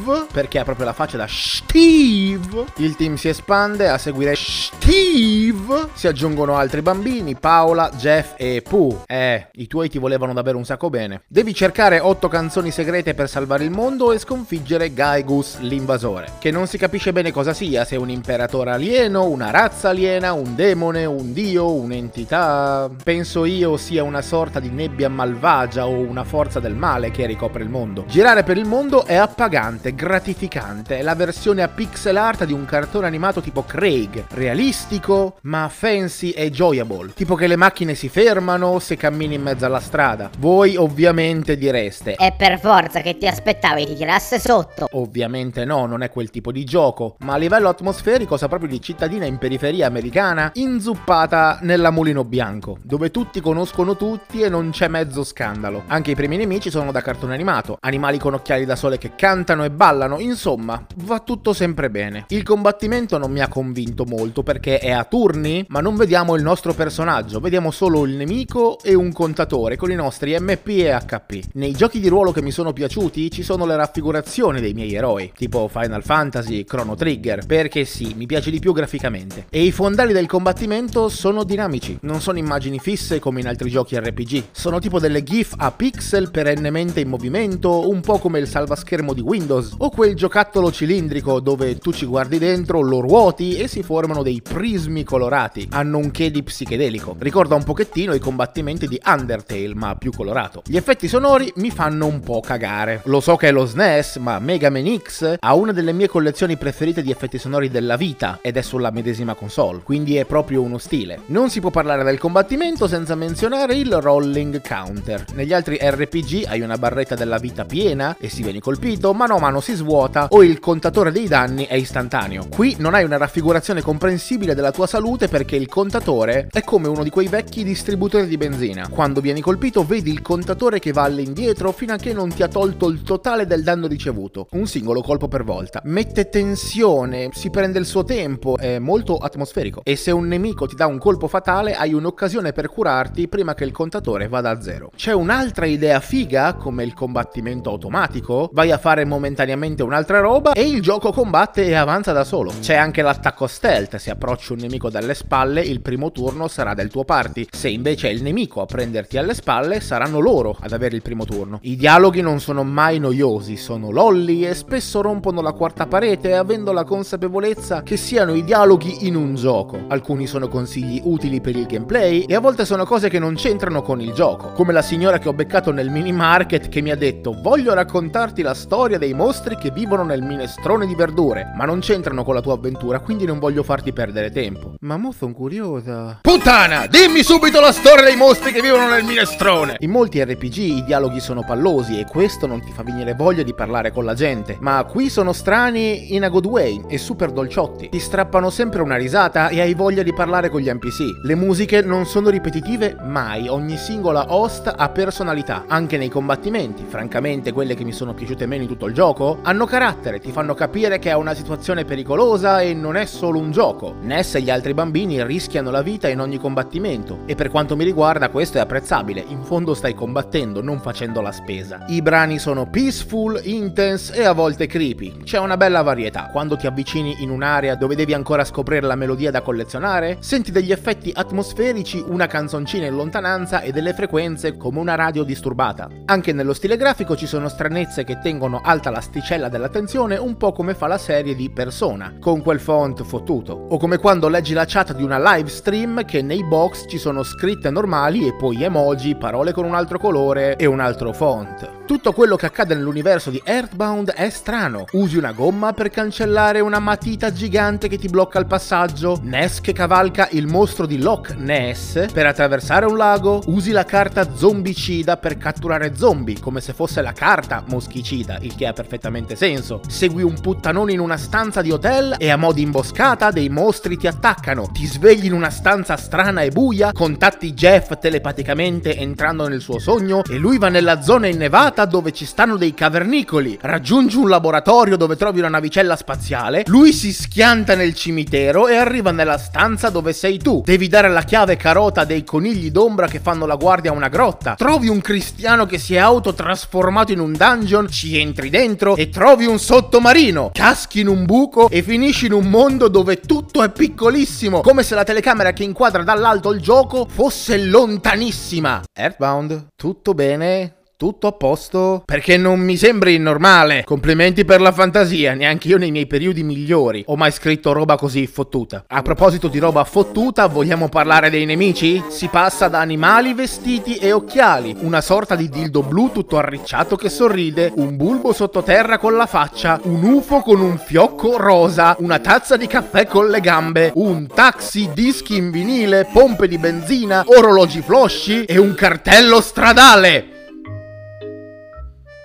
Steve, 0.01 0.25
perché 0.31 0.59
ha 0.59 0.63
proprio 0.63 0.85
la 0.85 0.93
faccia 0.93 1.17
da 1.17 1.27
Steve. 1.29 2.65
Il 2.77 2.95
team 2.95 3.15
si 3.15 3.29
espande 3.29 3.87
a 3.87 3.97
seguire 3.97 4.33
Steve. 4.35 5.89
Si 5.93 6.07
aggiungono 6.07 6.55
altri 6.55 6.81
bambini, 6.81 7.35
Paola, 7.35 7.91
Jeff 7.95 8.33
e 8.37 8.63
Pooh. 8.67 9.03
Eh, 9.05 9.47
i 9.53 9.67
tuoi 9.67 9.89
ti 9.89 9.99
volevano 9.99 10.33
davvero 10.33 10.57
un 10.57 10.65
sacco 10.65 10.89
bene. 10.89 11.23
Devi 11.27 11.53
cercare 11.53 11.99
8 11.99 12.27
canzoni 12.27 12.71
segrete 12.71 13.13
per 13.13 13.29
salvare 13.29 13.63
il 13.63 13.69
mondo 13.69 14.11
e 14.11 14.19
sconfiggere 14.19 14.93
Gaigus 14.93 15.59
l'invasore, 15.59 16.31
che 16.39 16.51
non 16.51 16.67
si 16.67 16.77
capisce 16.77 17.13
bene 17.13 17.31
cosa 17.31 17.53
sia, 17.53 17.85
se 17.85 17.95
un 17.95 18.09
imperatore 18.09 18.71
alieno, 18.71 19.25
una 19.25 19.51
razza 19.51 19.89
aliena, 19.89 20.33
un 20.33 20.55
demone, 20.55 21.05
un 21.05 21.31
dio, 21.33 21.71
un'entità. 21.71 22.89
Penso 23.03 23.45
io 23.45 23.77
sia 23.77 24.03
una 24.03 24.21
sorta 24.21 24.59
di 24.59 24.69
nebbia 24.69 25.09
malvagia 25.09 25.85
o 25.85 25.91
una 25.91 26.23
forza 26.23 26.59
del 26.59 26.75
male 26.75 27.11
che 27.11 27.25
ricopre 27.25 27.63
il 27.63 27.69
mondo. 27.69 28.05
Girare 28.07 28.43
per 28.43 28.57
il 28.57 28.65
mondo 28.65 29.05
è 29.05 29.15
appagante, 29.15 29.90
gratificante, 29.93 30.97
è 30.97 31.01
la 31.01 31.15
versione 31.15 31.61
a 31.61 31.67
pixel 31.67 32.17
art 32.17 32.45
di 32.45 32.53
un 32.53 32.65
cartone 32.65 33.07
animato 33.07 33.41
tipo 33.41 33.63
Craig, 33.63 34.25
realistico 34.29 35.37
ma 35.41 35.69
fancy 35.69 36.29
e 36.31 36.51
joyable, 36.51 37.13
tipo 37.13 37.35
che 37.35 37.47
le 37.47 37.55
macchine 37.55 37.95
si 37.95 38.09
fermano 38.09 38.79
se 38.79 38.97
cammini 38.97 39.35
in 39.35 39.41
mezzo 39.41 39.65
alla 39.65 39.79
strada. 39.79 40.29
Voi 40.39 40.75
ovviamente 40.75 41.57
direste: 41.57 42.15
È 42.15 42.33
per 42.35 42.59
forza 42.59 43.01
che 43.01 43.17
ti 43.17 43.27
aspettavi 43.27 43.85
ti 43.85 43.95
tirasse 43.95 44.39
sotto. 44.39 44.87
Ovviamente 44.93 45.65
no, 45.65 45.85
non 45.85 46.03
è 46.03 46.09
quel 46.09 46.29
tipo 46.29 46.51
di 46.51 46.63
gioco, 46.63 47.15
ma 47.19 47.33
a 47.33 47.37
livello 47.37 47.69
atmosferico 47.69 48.37
sa 48.37 48.47
proprio 48.47 48.69
di 48.69 48.81
cittadina 48.81 49.25
in 49.25 49.37
periferia 49.37 49.87
americana, 49.87 50.51
inzuppata 50.55 51.59
nella 51.61 51.91
Mulino 51.91 52.23
Bianco, 52.23 52.77
dove 52.83 53.11
tutti 53.11 53.41
conoscono 53.41 53.95
tutti 53.95 54.41
e 54.41 54.49
non 54.49 54.71
c'è 54.71 54.87
mezzo 54.87 55.23
scandalo. 55.23 55.83
Anche 55.87 56.11
i 56.11 56.15
primi 56.15 56.37
nemici 56.37 56.69
sono 56.69 56.91
da 56.91 57.01
cartone 57.01 57.33
animato, 57.33 57.77
animali 57.81 58.17
con 58.17 58.33
occhiali 58.33 58.65
da 58.65 58.75
sole 58.75 58.97
che 58.97 59.15
cantano 59.15 59.63
e 59.63 59.69
ballano, 59.81 60.19
insomma, 60.19 60.85
va 60.97 61.21
tutto 61.21 61.53
sempre 61.53 61.89
bene. 61.89 62.25
Il 62.27 62.43
combattimento 62.43 63.17
non 63.17 63.31
mi 63.31 63.39
ha 63.39 63.47
convinto 63.47 64.05
molto 64.05 64.43
perché 64.43 64.77
è 64.77 64.91
a 64.91 65.05
turni, 65.05 65.65
ma 65.69 65.79
non 65.79 65.95
vediamo 65.95 66.35
il 66.35 66.43
nostro 66.43 66.75
personaggio, 66.75 67.39
vediamo 67.39 67.71
solo 67.71 68.05
il 68.05 68.15
nemico 68.15 68.77
e 68.83 68.93
un 68.93 69.11
contatore 69.11 69.77
con 69.77 69.89
i 69.89 69.95
nostri 69.95 70.37
MP 70.39 70.67
e 70.67 70.95
HP. 70.95 71.53
Nei 71.53 71.71
giochi 71.71 71.99
di 71.99 72.09
ruolo 72.09 72.31
che 72.31 72.43
mi 72.43 72.51
sono 72.51 72.73
piaciuti 72.73 73.31
ci 73.31 73.41
sono 73.41 73.65
le 73.65 73.75
raffigurazioni 73.75 74.61
dei 74.61 74.73
miei 74.73 74.93
eroi, 74.93 75.31
tipo 75.35 75.67
Final 75.67 76.03
Fantasy, 76.03 76.63
Chrono 76.63 76.93
Trigger, 76.93 77.43
perché 77.47 77.83
sì, 77.83 78.13
mi 78.15 78.27
piace 78.27 78.51
di 78.51 78.59
più 78.59 78.73
graficamente. 78.73 79.47
E 79.49 79.63
i 79.63 79.71
fondali 79.71 80.13
del 80.13 80.27
combattimento 80.27 81.09
sono 81.09 81.43
dinamici, 81.43 81.97
non 82.01 82.21
sono 82.21 82.37
immagini 82.37 82.77
fisse 82.77 83.17
come 83.17 83.39
in 83.39 83.47
altri 83.47 83.71
giochi 83.71 83.97
RPG, 83.97 84.43
sono 84.51 84.77
tipo 84.77 84.99
delle 84.99 85.23
GIF 85.23 85.55
a 85.57 85.71
pixel 85.71 86.29
perennemente 86.29 86.99
in 86.99 87.09
movimento, 87.09 87.89
un 87.89 88.01
po' 88.01 88.19
come 88.19 88.37
il 88.37 88.47
salvaschermo 88.47 89.13
di 89.13 89.21
Windows, 89.21 89.60
o 89.77 89.89
quel 89.89 90.15
giocattolo 90.15 90.71
cilindrico 90.71 91.39
dove 91.39 91.77
tu 91.77 91.91
ci 91.91 92.05
guardi 92.05 92.37
dentro, 92.37 92.81
lo 92.81 92.99
ruoti 92.99 93.57
e 93.57 93.67
si 93.67 93.83
formano 93.83 94.23
dei 94.23 94.41
prismi 94.41 95.03
colorati, 95.03 95.67
hanno 95.71 95.97
un 95.97 96.11
che 96.11 96.31
di 96.31 96.43
psichedelico. 96.43 97.15
Ricorda 97.17 97.55
un 97.55 97.63
pochettino 97.63 98.13
i 98.13 98.19
combattimenti 98.19 98.87
di 98.87 98.99
Undertale, 99.05 99.73
ma 99.75 99.95
più 99.95 100.11
colorato. 100.11 100.61
Gli 100.65 100.77
effetti 100.77 101.07
sonori 101.07 101.51
mi 101.57 101.71
fanno 101.71 102.05
un 102.05 102.19
po' 102.19 102.41
cagare. 102.41 103.01
Lo 103.05 103.19
so 103.19 103.35
che 103.35 103.49
è 103.49 103.51
lo 103.51 103.65
SNES, 103.65 104.17
ma 104.17 104.39
Mega 104.39 104.69
Man 104.69 104.97
X 104.97 105.35
ha 105.39 105.53
una 105.53 105.71
delle 105.71 105.93
mie 105.93 106.07
collezioni 106.07 106.57
preferite 106.57 107.01
di 107.01 107.11
effetti 107.11 107.37
sonori 107.37 107.69
della 107.69 107.97
vita 107.97 108.39
ed 108.41 108.57
è 108.57 108.61
sulla 108.61 108.91
medesima 108.91 109.33
console, 109.33 109.81
quindi 109.83 110.15
è 110.15 110.25
proprio 110.25 110.61
uno 110.61 110.77
stile. 110.77 111.21
Non 111.27 111.49
si 111.49 111.59
può 111.59 111.69
parlare 111.69 112.03
del 112.03 112.17
combattimento 112.17 112.87
senza 112.87 113.15
menzionare 113.15 113.75
il 113.75 113.93
rolling 113.99 114.61
counter. 114.61 115.25
Negli 115.33 115.53
altri 115.53 115.77
RPG 115.81 116.45
hai 116.47 116.61
una 116.61 116.77
barretta 116.77 117.15
della 117.15 117.37
vita 117.37 117.65
piena 117.65 118.15
e 118.19 118.29
si 118.29 118.43
vieni 118.43 118.59
colpito, 118.59 119.13
mano 119.13 119.35
a 119.35 119.39
mano 119.51 119.59
si 119.59 119.73
svuota 119.73 120.27
o 120.29 120.43
il 120.43 120.59
contatore 120.59 121.11
dei 121.11 121.27
danni 121.27 121.65
è 121.65 121.75
istantaneo. 121.75 122.47
Qui 122.49 122.77
non 122.79 122.93
hai 122.93 123.03
una 123.03 123.17
raffigurazione 123.17 123.81
comprensibile 123.81 124.55
della 124.55 124.71
tua 124.71 124.87
salute 124.87 125.27
perché 125.27 125.57
il 125.57 125.67
contatore 125.67 126.47
è 126.49 126.63
come 126.63 126.87
uno 126.87 127.03
di 127.03 127.09
quei 127.09 127.27
vecchi 127.27 127.65
distributori 127.65 128.27
di 128.27 128.37
benzina. 128.37 128.87
Quando 128.87 129.19
vieni 129.19 129.41
colpito 129.41 129.83
vedi 129.83 130.09
il 130.09 130.21
contatore 130.21 130.79
che 130.79 130.93
va 130.93 131.03
all'indietro 131.03 131.73
fino 131.73 131.93
a 131.93 131.97
che 131.97 132.13
non 132.13 132.33
ti 132.33 132.43
ha 132.43 132.47
tolto 132.47 132.87
il 132.87 133.03
totale 133.03 133.45
del 133.45 133.61
danno 133.61 133.87
ricevuto, 133.87 134.47
un 134.51 134.65
singolo 134.65 135.01
colpo 135.01 135.27
per 135.27 135.43
volta. 135.43 135.81
Mette 135.83 136.29
tensione, 136.29 137.29
si 137.33 137.49
prende 137.49 137.77
il 137.77 137.85
suo 137.85 138.05
tempo, 138.05 138.57
è 138.57 138.79
molto 138.79 139.17
atmosferico 139.17 139.81
e 139.83 139.97
se 139.97 140.11
un 140.11 140.27
nemico 140.27 140.65
ti 140.65 140.75
dà 140.75 140.85
un 140.85 140.97
colpo 140.97 141.27
fatale 141.27 141.75
hai 141.75 141.93
un'occasione 141.93 142.53
per 142.53 142.69
curarti 142.69 143.27
prima 143.27 143.53
che 143.53 143.65
il 143.65 143.71
contatore 143.71 144.29
vada 144.29 144.49
a 144.49 144.61
zero. 144.61 144.91
C'è 144.95 145.11
un'altra 145.11 145.65
idea 145.65 145.99
figa 145.99 146.53
come 146.53 146.83
il 146.83 146.93
combattimento 146.93 147.69
automatico, 147.69 148.49
vai 148.53 148.71
a 148.71 148.77
fare 148.77 149.03
momentaneamente 149.03 149.39
un'altra 149.41 150.19
roba 150.19 150.53
e 150.53 150.61
il 150.61 150.81
gioco 150.81 151.11
combatte 151.11 151.65
e 151.65 151.73
avanza 151.73 152.11
da 152.11 152.23
solo. 152.23 152.53
C'è 152.59 152.75
anche 152.75 153.01
l'attacco 153.01 153.47
stealth, 153.47 153.95
se 153.95 154.11
approcci 154.11 154.51
un 154.53 154.59
nemico 154.59 154.89
dalle 154.89 155.15
spalle 155.15 155.61
il 155.61 155.81
primo 155.81 156.11
turno 156.11 156.47
sarà 156.47 156.75
del 156.75 156.89
tuo 156.89 157.03
party, 157.03 157.47
se 157.49 157.67
invece 157.67 158.09
è 158.09 158.11
il 158.11 158.21
nemico 158.21 158.61
a 158.61 158.65
prenderti 158.65 159.17
alle 159.17 159.33
spalle 159.33 159.79
saranno 159.79 160.19
loro 160.19 160.55
ad 160.59 160.71
avere 160.71 160.95
il 160.95 161.01
primo 161.01 161.25
turno. 161.25 161.59
I 161.63 161.75
dialoghi 161.75 162.21
non 162.21 162.39
sono 162.39 162.63
mai 162.63 162.99
noiosi, 162.99 163.57
sono 163.57 163.89
lolli 163.89 164.45
e 164.45 164.53
spesso 164.53 165.01
rompono 165.01 165.41
la 165.41 165.53
quarta 165.53 165.87
parete 165.87 166.35
avendo 166.35 166.71
la 166.71 166.83
consapevolezza 166.83 167.81
che 167.81 167.97
siano 167.97 168.35
i 168.35 168.43
dialoghi 168.43 169.07
in 169.07 169.15
un 169.15 169.33
gioco. 169.33 169.79
Alcuni 169.87 170.27
sono 170.27 170.47
consigli 170.47 171.01
utili 171.03 171.41
per 171.41 171.55
il 171.55 171.65
gameplay 171.65 172.21
e 172.21 172.35
a 172.35 172.39
volte 172.39 172.65
sono 172.65 172.85
cose 172.85 173.09
che 173.09 173.19
non 173.19 173.33
c'entrano 173.33 173.81
con 173.81 173.99
il 174.01 174.13
gioco, 174.13 174.51
come 174.51 174.71
la 174.71 174.83
signora 174.83 175.17
che 175.17 175.29
ho 175.29 175.33
beccato 175.33 175.71
nel 175.71 175.89
mini 175.89 176.11
market 176.11 176.69
che 176.69 176.81
mi 176.81 176.91
ha 176.91 176.95
detto 176.95 177.35
voglio 177.41 177.73
raccontarti 177.73 178.41
la 178.41 178.53
storia 178.53 178.97
dei 178.97 179.13
mostri 179.13 179.29
che 179.31 179.71
vivono 179.71 180.03
nel 180.03 180.21
minestrone 180.21 180.85
di 180.85 180.93
verdure, 180.93 181.53
ma 181.55 181.63
non 181.63 181.79
c'entrano 181.79 182.23
con 182.23 182.33
la 182.33 182.41
tua 182.41 182.53
avventura, 182.53 182.99
quindi 182.99 183.25
non 183.25 183.39
voglio 183.39 183.63
farti 183.63 183.93
perdere 183.93 184.29
tempo. 184.29 184.73
Ma 184.81 184.97
mo 184.97 185.13
sono 185.13 185.33
curiosa. 185.33 186.19
Puttana, 186.21 186.85
dimmi 186.87 187.23
subito 187.23 187.61
la 187.61 187.71
storia 187.71 188.03
dei 188.03 188.17
mostri 188.17 188.51
che 188.51 188.61
vivono 188.61 188.89
nel 188.89 189.05
minestrone! 189.05 189.77
In 189.79 189.89
molti 189.89 190.21
RPG 190.21 190.57
i 190.57 190.83
dialoghi 190.83 191.21
sono 191.21 191.43
pallosi 191.43 191.97
e 191.97 192.05
questo 192.05 192.45
non 192.45 192.61
ti 192.61 192.71
fa 192.73 192.83
venire 192.83 193.13
voglia 193.13 193.43
di 193.43 193.53
parlare 193.53 193.91
con 193.91 194.03
la 194.03 194.13
gente, 194.13 194.57
ma 194.59 194.83
qui 194.83 195.09
sono 195.09 195.31
strani 195.31 196.13
in 196.13 196.23
a 196.25 196.29
good 196.29 196.45
way 196.45 196.81
e 196.87 196.97
super 196.97 197.31
dolciotti. 197.31 197.87
Ti 197.89 197.99
strappano 197.99 198.49
sempre 198.49 198.81
una 198.81 198.97
risata 198.97 199.47
e 199.47 199.61
hai 199.61 199.73
voglia 199.73 200.03
di 200.03 200.13
parlare 200.13 200.49
con 200.49 200.59
gli 200.59 200.69
NPC. 200.69 201.21
Le 201.23 201.35
musiche 201.35 201.81
non 201.81 202.05
sono 202.05 202.29
ripetitive 202.29 202.97
mai, 203.01 203.47
ogni 203.47 203.77
singola 203.77 204.33
host 204.33 204.73
ha 204.75 204.89
personalità, 204.89 205.63
anche 205.67 205.97
nei 205.97 206.09
combattimenti. 206.09 206.83
Francamente, 206.85 207.53
quelle 207.53 207.75
che 207.75 207.85
mi 207.85 207.93
sono 207.93 208.13
piaciute 208.13 208.45
meno 208.45 208.63
in 208.63 208.67
tutto 208.67 208.87
il 208.87 208.93
gioco 208.93 209.19
hanno 209.43 209.65
carattere, 209.65 210.19
ti 210.19 210.31
fanno 210.31 210.53
capire 210.53 210.97
che 210.97 211.11
è 211.11 211.13
una 211.13 211.33
situazione 211.33 211.85
pericolosa 211.85 212.61
e 212.61 212.73
non 212.73 212.95
è 212.95 213.05
solo 213.05 213.37
un 213.37 213.51
gioco. 213.51 213.95
Ness 214.01 214.35
e 214.35 214.41
gli 214.41 214.49
altri 214.49 214.73
bambini 214.73 215.23
rischiano 215.23 215.69
la 215.69 215.81
vita 215.81 216.07
in 216.07 216.19
ogni 216.19 216.37
combattimento 216.37 217.19
e 217.25 217.35
per 217.35 217.49
quanto 217.49 217.75
mi 217.75 217.83
riguarda 217.83 218.29
questo 218.29 218.57
è 218.57 218.61
apprezzabile, 218.61 219.23
in 219.27 219.43
fondo 219.43 219.73
stai 219.73 219.93
combattendo, 219.93 220.63
non 220.63 220.79
facendo 220.79 221.21
la 221.21 221.31
spesa. 221.31 221.85
I 221.87 222.01
brani 222.01 222.39
sono 222.39 222.67
peaceful, 222.67 223.39
intense 223.43 224.13
e 224.15 224.23
a 224.23 224.33
volte 224.33 224.65
creepy. 224.65 225.23
C'è 225.23 225.37
una 225.37 225.57
bella 225.57 225.81
varietà. 225.83 226.29
Quando 226.31 226.57
ti 226.57 226.65
avvicini 226.65 227.21
in 227.21 227.29
un'area 227.29 227.75
dove 227.75 227.95
devi 227.95 228.13
ancora 228.13 228.43
scoprire 228.43 228.85
la 228.87 228.95
melodia 228.95 229.29
da 229.29 229.41
collezionare, 229.41 230.17
senti 230.19 230.51
degli 230.51 230.71
effetti 230.71 231.11
atmosferici, 231.13 232.03
una 232.07 232.27
canzoncina 232.27 232.87
in 232.87 232.95
lontananza 232.95 233.61
e 233.61 233.71
delle 233.71 233.93
frequenze 233.93 234.57
come 234.57 234.79
una 234.79 234.95
radio 234.95 235.23
disturbata. 235.23 235.89
Anche 236.05 236.33
nello 236.33 236.53
stile 236.53 236.77
grafico 236.77 237.15
ci 237.15 237.27
sono 237.27 237.47
stranezze 237.47 238.03
che 238.03 238.19
tengono 238.19 238.61
alta 238.63 238.89
l'asticella 239.11 239.49
dell'attenzione, 239.49 240.15
un 240.15 240.37
po' 240.37 240.53
come 240.53 240.73
fa 240.73 240.87
la 240.87 240.97
serie 240.97 241.35
di 241.35 241.49
Persona, 241.49 242.15
con 242.17 242.41
quel 242.41 242.61
font 242.61 243.03
fottuto. 243.03 243.51
O 243.53 243.77
come 243.77 243.97
quando 243.97 244.29
leggi 244.29 244.53
la 244.53 244.63
chat 244.65 244.93
di 244.93 245.03
una 245.03 245.19
live 245.19 245.49
stream 245.49 246.05
che 246.05 246.21
nei 246.21 246.45
box 246.45 246.85
ci 246.87 246.97
sono 246.97 247.21
scritte 247.23 247.69
normali 247.69 248.25
e 248.25 248.33
poi 248.33 248.63
emoji, 248.63 249.17
parole 249.17 249.51
con 249.51 249.65
un 249.65 249.75
altro 249.75 249.99
colore 249.99 250.55
e 250.55 250.65
un 250.65 250.79
altro 250.79 251.11
font. 251.11 251.80
Tutto 251.91 252.13
quello 252.13 252.37
che 252.37 252.45
accade 252.45 252.73
nell'universo 252.73 253.29
di 253.29 253.41
Earthbound 253.43 254.11
è 254.11 254.29
strano. 254.29 254.85
Usi 254.93 255.17
una 255.17 255.33
gomma 255.33 255.73
per 255.73 255.89
cancellare 255.89 256.61
una 256.61 256.79
matita 256.79 257.33
gigante 257.33 257.89
che 257.89 257.97
ti 257.97 258.07
blocca 258.07 258.39
il 258.39 258.45
passaggio. 258.45 259.19
Ness 259.23 259.59
che 259.59 259.73
cavalca 259.73 260.29
il 260.31 260.47
mostro 260.47 260.85
di 260.85 260.99
Loch 260.99 261.35
Ness 261.35 262.09
per 262.13 262.25
attraversare 262.27 262.85
un 262.85 262.95
lago. 262.95 263.41
Usi 263.47 263.71
la 263.71 263.83
carta 263.83 264.33
zombicida 264.33 265.17
per 265.17 265.37
catturare 265.37 265.93
zombie, 265.93 266.39
come 266.39 266.61
se 266.61 266.71
fosse 266.71 267.01
la 267.01 267.11
carta 267.11 267.61
moschicida, 267.67 268.37
il 268.39 268.55
che 268.55 268.67
ha 268.67 268.71
perfettamente 268.71 269.35
senso. 269.35 269.81
Segui 269.85 270.23
un 270.23 270.39
puttanone 270.39 270.93
in 270.93 271.01
una 271.01 271.17
stanza 271.17 271.61
di 271.61 271.71
hotel 271.71 272.15
e 272.17 272.29
a 272.29 272.37
mo' 272.37 272.53
di 272.53 272.61
imboscata 272.61 273.31
dei 273.31 273.49
mostri 273.49 273.97
ti 273.97 274.07
attaccano. 274.07 274.69
Ti 274.71 274.85
svegli 274.85 275.25
in 275.25 275.33
una 275.33 275.49
stanza 275.49 275.97
strana 275.97 276.43
e 276.43 276.51
buia, 276.51 276.93
contatti 276.93 277.51
Jeff 277.51 277.99
telepaticamente 277.99 278.95
entrando 278.95 279.49
nel 279.49 279.59
suo 279.59 279.77
sogno 279.77 280.23
e 280.23 280.37
lui 280.37 280.57
va 280.57 280.69
nella 280.69 281.01
zona 281.01 281.27
innevata 281.27 281.79
dove 281.85 282.11
ci 282.11 282.25
stanno 282.25 282.57
dei 282.57 282.73
cavernicoli. 282.73 283.57
Raggiungi 283.61 284.17
un 284.17 284.29
laboratorio 284.29 284.97
dove 284.97 285.15
trovi 285.15 285.39
una 285.39 285.49
navicella 285.49 285.95
spaziale. 285.95 286.63
Lui 286.67 286.93
si 286.93 287.13
schianta 287.13 287.75
nel 287.75 287.93
cimitero 287.93 288.67
e 288.67 288.75
arriva 288.75 289.11
nella 289.11 289.37
stanza 289.37 289.89
dove 289.89 290.13
sei 290.13 290.37
tu. 290.37 290.61
Devi 290.65 290.87
dare 290.87 291.09
la 291.09 291.23
chiave 291.23 291.55
carota 291.55 292.03
dei 292.03 292.23
conigli 292.23 292.71
d'ombra 292.71 293.07
che 293.07 293.19
fanno 293.19 293.45
la 293.45 293.55
guardia 293.55 293.91
a 293.91 293.95
una 293.95 294.07
grotta. 294.07 294.55
Trovi 294.55 294.87
un 294.87 295.01
cristiano 295.01 295.65
che 295.65 295.77
si 295.77 295.95
è 295.95 295.99
autotrasformato 295.99 297.11
in 297.11 297.19
un 297.19 297.33
dungeon, 297.33 297.89
ci 297.89 298.17
entri 298.17 298.49
dentro 298.49 298.95
e 298.95 299.09
trovi 299.09 299.45
un 299.45 299.59
sottomarino. 299.59 300.51
Caschi 300.53 301.01
in 301.01 301.07
un 301.07 301.25
buco 301.25 301.69
e 301.69 301.81
finisci 301.81 302.27
in 302.27 302.33
un 302.33 302.49
mondo 302.49 302.87
dove 302.87 303.19
tutto 303.19 303.63
è 303.63 303.69
piccolissimo, 303.69 304.61
come 304.61 304.83
se 304.83 304.95
la 304.95 305.03
telecamera 305.03 305.53
che 305.53 305.63
inquadra 305.63 306.03
dall'alto 306.03 306.51
il 306.51 306.61
gioco 306.61 307.07
fosse 307.09 307.57
lontanissima. 307.57 308.81
Earthbound, 308.93 309.67
tutto 309.75 310.13
bene? 310.13 310.80
Tutto 311.01 311.25
a 311.25 311.31
posto? 311.31 312.03
Perché 312.05 312.37
non 312.37 312.59
mi 312.59 312.77
sembri 312.77 313.17
normale. 313.17 313.83
Complimenti 313.85 314.45
per 314.45 314.61
la 314.61 314.71
fantasia, 314.71 315.33
neanche 315.33 315.67
io 315.67 315.79
nei 315.79 315.89
miei 315.89 316.05
periodi 316.05 316.43
migliori 316.43 317.03
ho 317.07 317.15
mai 317.15 317.31
scritto 317.31 317.71
roba 317.71 317.95
così 317.95 318.27
fottuta. 318.27 318.83
A 318.85 319.01
proposito 319.01 319.47
di 319.47 319.57
roba 319.57 319.83
fottuta, 319.83 320.45
vogliamo 320.45 320.89
parlare 320.89 321.31
dei 321.31 321.45
nemici? 321.45 322.03
Si 322.09 322.27
passa 322.27 322.67
da 322.67 322.81
animali 322.81 323.33
vestiti 323.33 323.95
e 323.95 324.11
occhiali, 324.11 324.75
una 324.81 325.01
sorta 325.01 325.35
di 325.35 325.49
dildo 325.49 325.81
blu 325.81 326.11
tutto 326.11 326.37
arricciato 326.37 326.95
che 326.95 327.09
sorride, 327.09 327.71
un 327.77 327.97
bulbo 327.97 328.31
sottoterra 328.31 328.99
con 328.99 329.15
la 329.15 329.25
faccia, 329.25 329.79
un 329.85 330.03
UFO 330.03 330.41
con 330.41 330.61
un 330.61 330.77
fiocco 330.77 331.35
rosa, 331.37 331.95
una 331.97 332.19
tazza 332.19 332.57
di 332.57 332.67
caffè 332.67 333.07
con 333.07 333.27
le 333.27 333.39
gambe, 333.39 333.91
un 333.95 334.27
taxi 334.27 334.91
dischi 334.93 335.35
in 335.35 335.49
vinile, 335.49 336.07
pompe 336.13 336.47
di 336.47 336.59
benzina, 336.59 337.23
orologi 337.25 337.81
flosci 337.81 338.45
e 338.45 338.59
un 338.59 338.75
cartello 338.75 339.41
stradale. 339.41 340.30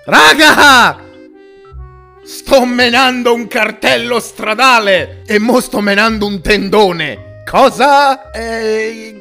Raga! 0.09 1.03
Sto 2.23 2.65
menando 2.65 3.33
un 3.33 3.45
cartello 3.47 4.21
stradale 4.21 5.23
e 5.27 5.37
mo 5.37 5.59
sto 5.59 5.81
menando 5.81 6.25
un 6.25 6.39
tendone. 6.39 7.41
Cosa? 7.45 8.31
Eh, 8.31 9.19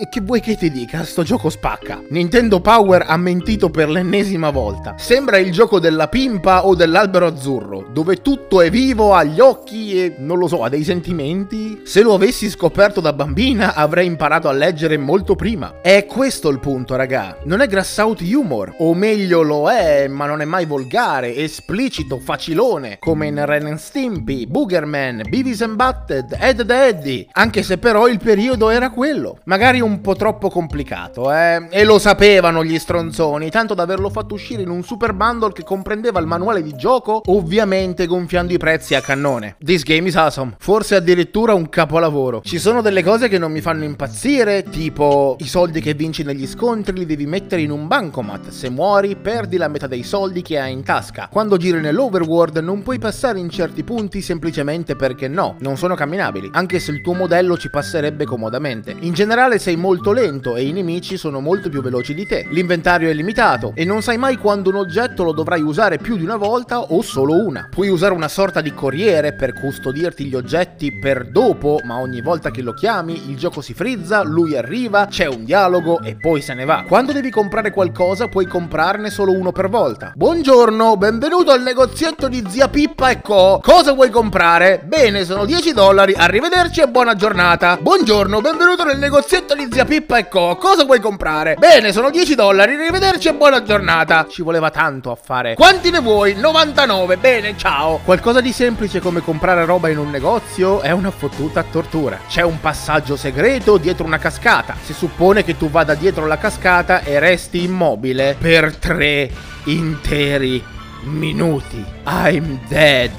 e, 0.00 0.08
che 0.08 0.22
vuoi 0.22 0.40
che 0.40 0.56
ti 0.56 0.70
dica? 0.70 1.04
Sto 1.04 1.22
gioco 1.22 1.50
spacca. 1.50 2.02
Nintendo 2.08 2.60
Power 2.60 3.04
ha 3.06 3.18
mentito 3.18 3.68
per 3.68 3.90
l'ennesima 3.90 4.48
volta. 4.48 4.94
Sembra 4.96 5.36
il 5.36 5.52
gioco 5.52 5.78
della 5.78 6.08
pimpa 6.08 6.66
o 6.66 6.74
dell'albero 6.74 7.26
azzurro, 7.26 7.86
dove 7.92 8.22
tutto 8.22 8.62
è 8.62 8.70
vivo, 8.70 9.12
ha 9.12 9.22
gli 9.24 9.40
occhi 9.40 10.02
e 10.02 10.14
non 10.18 10.38
lo 10.38 10.48
so, 10.48 10.64
ha 10.64 10.70
dei 10.70 10.84
sentimenti. 10.84 11.82
Se 11.84 12.00
lo 12.00 12.14
avessi 12.14 12.48
scoperto 12.48 13.02
da 13.02 13.12
bambina, 13.12 13.74
avrei 13.74 14.06
imparato 14.06 14.48
a 14.48 14.52
leggere 14.52 14.96
molto 14.96 15.34
prima. 15.36 15.80
È 15.82 16.06
questo 16.06 16.48
il 16.48 16.60
punto, 16.60 16.96
raga. 16.96 17.36
Non 17.44 17.60
è 17.60 17.66
grass 17.66 17.98
out 17.98 18.22
humor, 18.22 18.74
o 18.78 18.94
meglio 18.94 19.42
lo 19.42 19.70
è, 19.70 20.08
ma 20.08 20.24
non 20.24 20.40
è 20.40 20.46
mai 20.46 20.64
volgare, 20.64 21.36
esplicito, 21.36 22.18
facilone, 22.18 22.96
come 22.98 23.26
in 23.26 23.44
Ren 23.44 23.66
and 23.66 23.78
Stimpy, 23.78 24.46
Boogerman, 24.46 25.24
Beavis 25.28 25.60
and 25.60 25.74
Butted, 25.74 26.38
Ed 26.40 26.64
the 26.64 26.86
Eddie. 26.86 27.26
Anche 27.32 27.62
se 27.62 27.76
però 27.76 28.08
il 28.08 28.18
periodo 28.18 28.70
era 28.70 28.88
quello. 28.88 29.38
Magari 29.44 29.80
un 29.80 29.88
po' 30.00 30.14
troppo 30.14 30.48
complicato, 30.48 31.32
eh? 31.32 31.66
E 31.70 31.84
lo 31.84 31.98
sapevano 31.98 32.62
gli 32.64 32.78
stronzoni, 32.78 33.50
tanto 33.50 33.74
da 33.74 33.82
averlo 33.82 34.10
fatto 34.10 34.34
uscire 34.34 34.62
in 34.62 34.68
un 34.68 34.82
super 34.82 35.12
bundle 35.12 35.52
che 35.52 35.64
comprendeva 35.64 36.20
il 36.20 36.26
manuale 36.26 36.62
di 36.62 36.74
gioco, 36.76 37.22
ovviamente 37.26 38.06
gonfiando 38.06 38.52
i 38.52 38.58
prezzi 38.58 38.94
a 38.94 39.00
cannone. 39.00 39.56
This 39.64 39.82
game 39.82 40.08
is 40.08 40.16
awesome. 40.16 40.54
Forse 40.58 40.94
addirittura 40.94 41.54
un 41.54 41.68
capolavoro. 41.68 42.40
Ci 42.42 42.58
sono 42.58 42.82
delle 42.82 43.02
cose 43.02 43.28
che 43.28 43.38
non 43.38 43.50
mi 43.50 43.60
fanno 43.60 43.84
impazzire, 43.84 44.62
tipo 44.62 45.36
i 45.40 45.46
soldi 45.46 45.80
che 45.80 45.94
vinci 45.94 46.22
negli 46.22 46.46
scontri 46.46 46.96
li 46.96 47.06
devi 47.06 47.26
mettere 47.26 47.62
in 47.62 47.70
un 47.70 47.86
bancomat. 47.86 48.48
Se 48.48 48.68
muori, 48.70 49.16
perdi 49.16 49.56
la 49.56 49.68
metà 49.68 49.86
dei 49.86 50.02
soldi 50.02 50.42
che 50.42 50.58
hai 50.58 50.72
in 50.72 50.82
tasca. 50.84 51.28
Quando 51.30 51.56
giri 51.56 51.80
nell'overworld 51.80 52.58
non 52.58 52.82
puoi 52.82 52.98
passare 52.98 53.38
in 53.38 53.50
certi 53.50 53.82
punti 53.82 54.20
semplicemente 54.20 54.96
perché 54.96 55.28
no, 55.28 55.56
non 55.60 55.76
sono 55.76 55.94
camminabili, 55.94 56.50
anche 56.52 56.78
se 56.78 56.90
il 56.90 57.00
tuo 57.00 57.14
modello 57.14 57.56
ci 57.56 57.70
passerebbe 57.70 58.24
comodamente. 58.24 58.94
In 59.00 59.12
generale 59.12 59.58
sei 59.58 59.76
molto 59.80 60.12
lento 60.12 60.54
e 60.56 60.64
i 60.66 60.72
nemici 60.72 61.16
sono 61.16 61.40
molto 61.40 61.68
più 61.68 61.82
veloci 61.82 62.14
di 62.14 62.26
te. 62.26 62.46
L'inventario 62.50 63.08
è 63.08 63.12
limitato 63.12 63.72
e 63.74 63.84
non 63.84 64.02
sai 64.02 64.18
mai 64.18 64.36
quando 64.36 64.68
un 64.68 64.76
oggetto 64.76 65.24
lo 65.24 65.32
dovrai 65.32 65.62
usare 65.62 65.96
più 65.98 66.16
di 66.16 66.22
una 66.22 66.36
volta 66.36 66.80
o 66.80 67.02
solo 67.02 67.44
una. 67.44 67.66
Puoi 67.70 67.88
usare 67.88 68.12
una 68.12 68.28
sorta 68.28 68.60
di 68.60 68.72
corriere 68.72 69.32
per 69.32 69.54
custodirti 69.54 70.26
gli 70.26 70.36
oggetti 70.36 70.96
per 70.96 71.30
dopo, 71.30 71.80
ma 71.84 71.98
ogni 71.98 72.20
volta 72.20 72.50
che 72.50 72.62
lo 72.62 72.74
chiami 72.74 73.30
il 73.30 73.36
gioco 73.36 73.60
si 73.62 73.74
frizza, 73.74 74.22
lui 74.22 74.56
arriva, 74.56 75.06
c'è 75.06 75.26
un 75.26 75.44
dialogo 75.44 76.00
e 76.02 76.16
poi 76.16 76.42
se 76.42 76.54
ne 76.54 76.64
va. 76.64 76.84
Quando 76.86 77.12
devi 77.12 77.30
comprare 77.30 77.72
qualcosa 77.72 78.28
puoi 78.28 78.46
comprarne 78.46 79.10
solo 79.10 79.32
uno 79.32 79.50
per 79.50 79.68
volta. 79.70 80.12
Buongiorno, 80.14 80.96
benvenuto 80.98 81.50
al 81.50 81.62
negozietto 81.62 82.28
di 82.28 82.44
zia 82.48 82.68
Pippa 82.68 83.10
e 83.10 83.22
Co. 83.22 83.60
Cosa 83.62 83.92
vuoi 83.92 84.10
comprare? 84.10 84.82
Bene, 84.84 85.24
sono 85.24 85.46
10 85.46 85.72
dollari, 85.72 86.12
arrivederci 86.14 86.82
e 86.82 86.88
buona 86.88 87.14
giornata. 87.14 87.78
Buongiorno, 87.80 88.40
benvenuto 88.42 88.84
nel 88.84 88.98
negozietto 88.98 89.54
di 89.54 89.68
zia 89.70 89.84
Pippa 89.84 90.18
e 90.18 90.28
Co. 90.28 90.56
Cosa 90.56 90.84
vuoi 90.84 91.00
comprare? 91.00 91.54
Bene, 91.54 91.92
sono 91.92 92.10
10 92.10 92.34
dollari, 92.34 92.74
arrivederci 92.74 93.28
e 93.28 93.34
buona 93.34 93.62
giornata. 93.62 94.26
Ci 94.28 94.42
voleva 94.42 94.70
tanto 94.70 95.10
a 95.10 95.14
fare. 95.14 95.54
Quanti 95.54 95.90
ne 95.90 96.00
vuoi? 96.00 96.34
99. 96.34 97.16
Bene, 97.16 97.56
ciao. 97.56 98.00
Qualcosa 98.04 98.40
di 98.40 98.52
semplice 98.52 99.00
come 99.00 99.20
comprare 99.20 99.64
roba 99.64 99.88
in 99.88 99.98
un 99.98 100.10
negozio 100.10 100.80
è 100.80 100.90
una 100.90 101.10
fottuta 101.10 101.62
tortura. 101.62 102.18
C'è 102.28 102.42
un 102.42 102.60
passaggio 102.60 103.16
segreto 103.16 103.76
dietro 103.76 104.04
una 104.04 104.18
cascata. 104.18 104.76
Si 104.82 104.92
suppone 104.92 105.44
che 105.44 105.56
tu 105.56 105.70
vada 105.70 105.94
dietro 105.94 106.26
la 106.26 106.38
cascata 106.38 107.02
e 107.02 107.18
resti 107.18 107.62
immobile 107.62 108.36
per 108.38 108.76
tre 108.76 109.30
interi 109.64 110.62
minuti. 111.02 111.84
I'm 112.06 112.60
dead. 112.68 113.10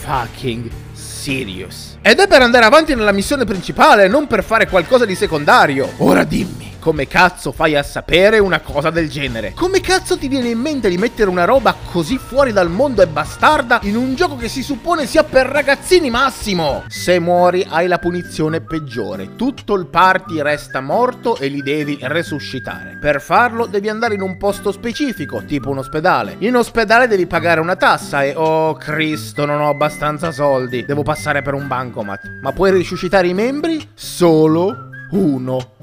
Fucking 0.00 0.70
serious. 0.92 1.93
Ed 2.06 2.18
è 2.18 2.28
per 2.28 2.42
andare 2.42 2.66
avanti 2.66 2.94
nella 2.94 3.12
missione 3.12 3.46
principale, 3.46 4.08
non 4.08 4.26
per 4.26 4.44
fare 4.44 4.68
qualcosa 4.68 5.06
di 5.06 5.14
secondario. 5.14 5.90
Ora 5.96 6.22
dimmi. 6.22 6.73
Come 6.84 7.06
cazzo 7.06 7.50
fai 7.50 7.76
a 7.76 7.82
sapere 7.82 8.38
una 8.38 8.60
cosa 8.60 8.90
del 8.90 9.08
genere? 9.08 9.54
Come 9.54 9.80
cazzo 9.80 10.18
ti 10.18 10.28
viene 10.28 10.50
in 10.50 10.58
mente 10.58 10.90
di 10.90 10.98
mettere 10.98 11.30
una 11.30 11.46
roba 11.46 11.74
così 11.90 12.18
fuori 12.18 12.52
dal 12.52 12.68
mondo 12.68 13.00
e 13.00 13.06
bastarda 13.06 13.78
in 13.84 13.96
un 13.96 14.14
gioco 14.14 14.36
che 14.36 14.48
si 14.48 14.62
suppone 14.62 15.06
sia 15.06 15.24
per 15.24 15.46
ragazzini 15.46 16.10
massimo? 16.10 16.84
Se 16.88 17.18
muori 17.18 17.66
hai 17.66 17.86
la 17.86 17.96
punizione 17.96 18.60
peggiore. 18.60 19.34
Tutto 19.34 19.72
il 19.76 19.86
party 19.86 20.42
resta 20.42 20.82
morto 20.82 21.38
e 21.38 21.48
li 21.48 21.62
devi 21.62 21.96
resuscitare. 22.02 22.98
Per 23.00 23.18
farlo 23.22 23.64
devi 23.64 23.88
andare 23.88 24.12
in 24.12 24.20
un 24.20 24.36
posto 24.36 24.70
specifico, 24.70 25.42
tipo 25.46 25.70
un 25.70 25.78
ospedale. 25.78 26.36
In 26.40 26.54
ospedale 26.54 27.08
devi 27.08 27.26
pagare 27.26 27.60
una 27.60 27.76
tassa 27.76 28.24
e 28.24 28.34
oh 28.36 28.74
Cristo, 28.74 29.46
non 29.46 29.62
ho 29.62 29.70
abbastanza 29.70 30.30
soldi. 30.32 30.84
Devo 30.84 31.02
passare 31.02 31.40
per 31.40 31.54
un 31.54 31.66
bancomat. 31.66 32.40
Ma 32.42 32.52
puoi 32.52 32.72
risuscitare 32.72 33.26
i 33.26 33.32
membri? 33.32 33.88
Solo 33.94 34.90
uno 35.12 35.73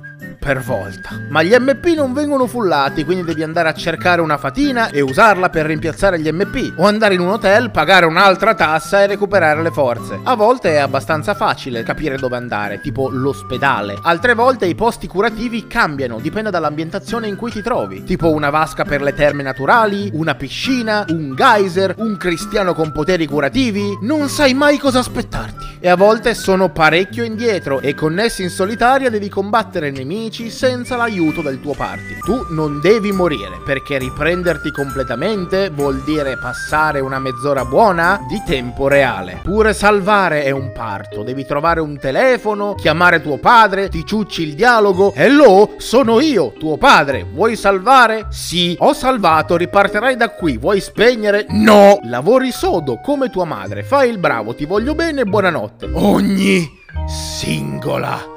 per 0.41 0.59
volta. 0.59 1.11
Ma 1.29 1.43
gli 1.43 1.55
MP 1.55 1.93
non 1.95 2.13
vengono 2.13 2.47
fullati, 2.47 3.05
quindi 3.05 3.23
devi 3.23 3.43
andare 3.43 3.69
a 3.69 3.75
cercare 3.75 4.21
una 4.21 4.39
fatina 4.39 4.89
e 4.89 4.99
usarla 4.99 5.49
per 5.49 5.67
rimpiazzare 5.67 6.19
gli 6.19 6.31
MP, 6.31 6.73
o 6.77 6.87
andare 6.87 7.13
in 7.13 7.19
un 7.19 7.27
hotel, 7.27 7.69
pagare 7.69 8.07
un'altra 8.07 8.55
tassa 8.55 9.03
e 9.03 9.05
recuperare 9.05 9.61
le 9.61 9.69
forze. 9.69 10.19
A 10.23 10.35
volte 10.35 10.71
è 10.71 10.77
abbastanza 10.77 11.35
facile 11.35 11.83
capire 11.83 12.17
dove 12.17 12.37
andare, 12.37 12.81
tipo 12.81 13.07
l'ospedale. 13.07 13.99
Altre 14.01 14.33
volte 14.33 14.65
i 14.65 14.73
posti 14.73 15.05
curativi 15.05 15.67
cambiano, 15.67 16.19
dipende 16.19 16.49
dall'ambientazione 16.49 17.27
in 17.27 17.35
cui 17.35 17.51
ti 17.51 17.61
trovi, 17.61 18.03
tipo 18.03 18.31
una 18.31 18.49
vasca 18.49 18.83
per 18.83 19.03
le 19.03 19.13
terme 19.13 19.43
naturali, 19.43 20.09
una 20.13 20.33
piscina, 20.33 21.05
un 21.09 21.35
geyser, 21.35 21.93
un 21.97 22.17
cristiano 22.17 22.73
con 22.73 22.91
poteri 22.91 23.27
curativi, 23.27 23.95
non 24.01 24.27
sai 24.27 24.55
mai 24.55 24.79
cosa 24.79 24.97
aspettarti. 24.97 25.69
E 25.83 25.89
a 25.89 25.95
volte 25.95 26.33
sono 26.33 26.71
parecchio 26.71 27.23
indietro 27.23 27.79
e 27.79 27.93
connessi 27.93 28.43
in 28.43 28.49
solitaria 28.49 29.09
devi 29.09 29.29
combattere 29.29 29.89
nemici 29.91 30.29
senza 30.31 30.95
l'aiuto 30.95 31.41
del 31.41 31.59
tuo 31.59 31.73
party. 31.73 32.19
Tu 32.23 32.45
non 32.49 32.79
devi 32.79 33.11
morire, 33.11 33.59
perché 33.65 33.97
riprenderti 33.97 34.71
completamente 34.71 35.69
vuol 35.69 36.01
dire 36.03 36.37
passare 36.37 37.01
una 37.01 37.19
mezz'ora 37.19 37.65
buona 37.65 38.19
di 38.29 38.41
tempo 38.45 38.87
reale. 38.87 39.41
Pure 39.43 39.73
salvare 39.73 40.43
è 40.43 40.51
un 40.51 40.71
parto, 40.71 41.23
devi 41.23 41.45
trovare 41.45 41.81
un 41.81 41.97
telefono, 41.97 42.75
chiamare 42.75 43.21
tuo 43.21 43.37
padre, 43.39 43.89
ti 43.89 44.05
ciucci 44.05 44.43
il 44.43 44.55
dialogo. 44.55 45.11
Hello, 45.13 45.73
sono 45.77 46.21
io, 46.21 46.53
tuo 46.57 46.77
padre. 46.77 47.25
Vuoi 47.29 47.55
salvare? 47.55 48.27
Sì. 48.29 48.75
Ho 48.79 48.93
salvato, 48.93 49.57
ripartirai 49.57 50.15
da 50.15 50.29
qui. 50.29 50.57
Vuoi 50.57 50.79
spegnere? 50.79 51.45
No. 51.49 51.99
Lavori 52.03 52.51
sodo 52.51 52.99
come 53.01 53.29
tua 53.29 53.45
madre. 53.45 53.83
Fai 53.83 54.09
il 54.09 54.17
bravo, 54.17 54.55
ti 54.55 54.65
voglio 54.65 54.95
bene, 54.95 55.25
buonanotte. 55.25 55.89
Ogni 55.93 56.79
singola 57.07 58.30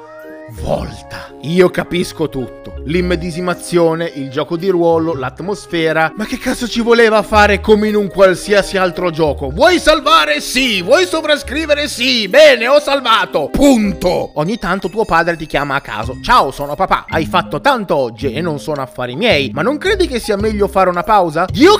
volta. 0.61 1.33
Io 1.41 1.69
capisco 1.69 2.29
tutto. 2.29 2.73
L'immedesimazione, 2.85 4.11
il 4.15 4.29
gioco 4.29 4.57
di 4.57 4.69
ruolo, 4.69 5.13
l'atmosfera. 5.13 6.13
Ma 6.15 6.25
che 6.25 6.37
cazzo 6.37 6.67
ci 6.67 6.81
voleva 6.81 7.21
fare 7.21 7.59
come 7.61 7.87
in 7.87 7.95
un 7.95 8.07
qualsiasi 8.07 8.77
altro 8.77 9.09
gioco? 9.11 9.49
Vuoi 9.49 9.79
salvare? 9.79 10.41
Sì. 10.41 10.81
Vuoi 10.81 11.05
sovrascrivere? 11.05 11.87
Sì. 11.87 12.27
Bene, 12.27 12.67
ho 12.67 12.79
salvato. 12.79 13.49
Punto. 13.51 14.31
Ogni 14.35 14.57
tanto 14.57 14.89
tuo 14.89 15.05
padre 15.05 15.35
ti 15.35 15.45
chiama 15.45 15.75
a 15.75 15.81
caso. 15.81 16.17
Ciao, 16.21 16.51
sono 16.51 16.75
papà. 16.75 17.05
Hai 17.07 17.25
fatto 17.25 17.61
tanto 17.61 17.95
oggi 17.95 18.31
e 18.31 18.41
non 18.41 18.59
sono 18.59 18.81
affari 18.81 19.15
miei. 19.15 19.51
Ma 19.53 19.61
non 19.61 19.77
credi 19.77 20.07
che 20.07 20.19
sia 20.19 20.37
meglio 20.37 20.67
fare 20.67 20.89
una 20.89 21.03
pausa? 21.03 21.45
Dio 21.51 21.77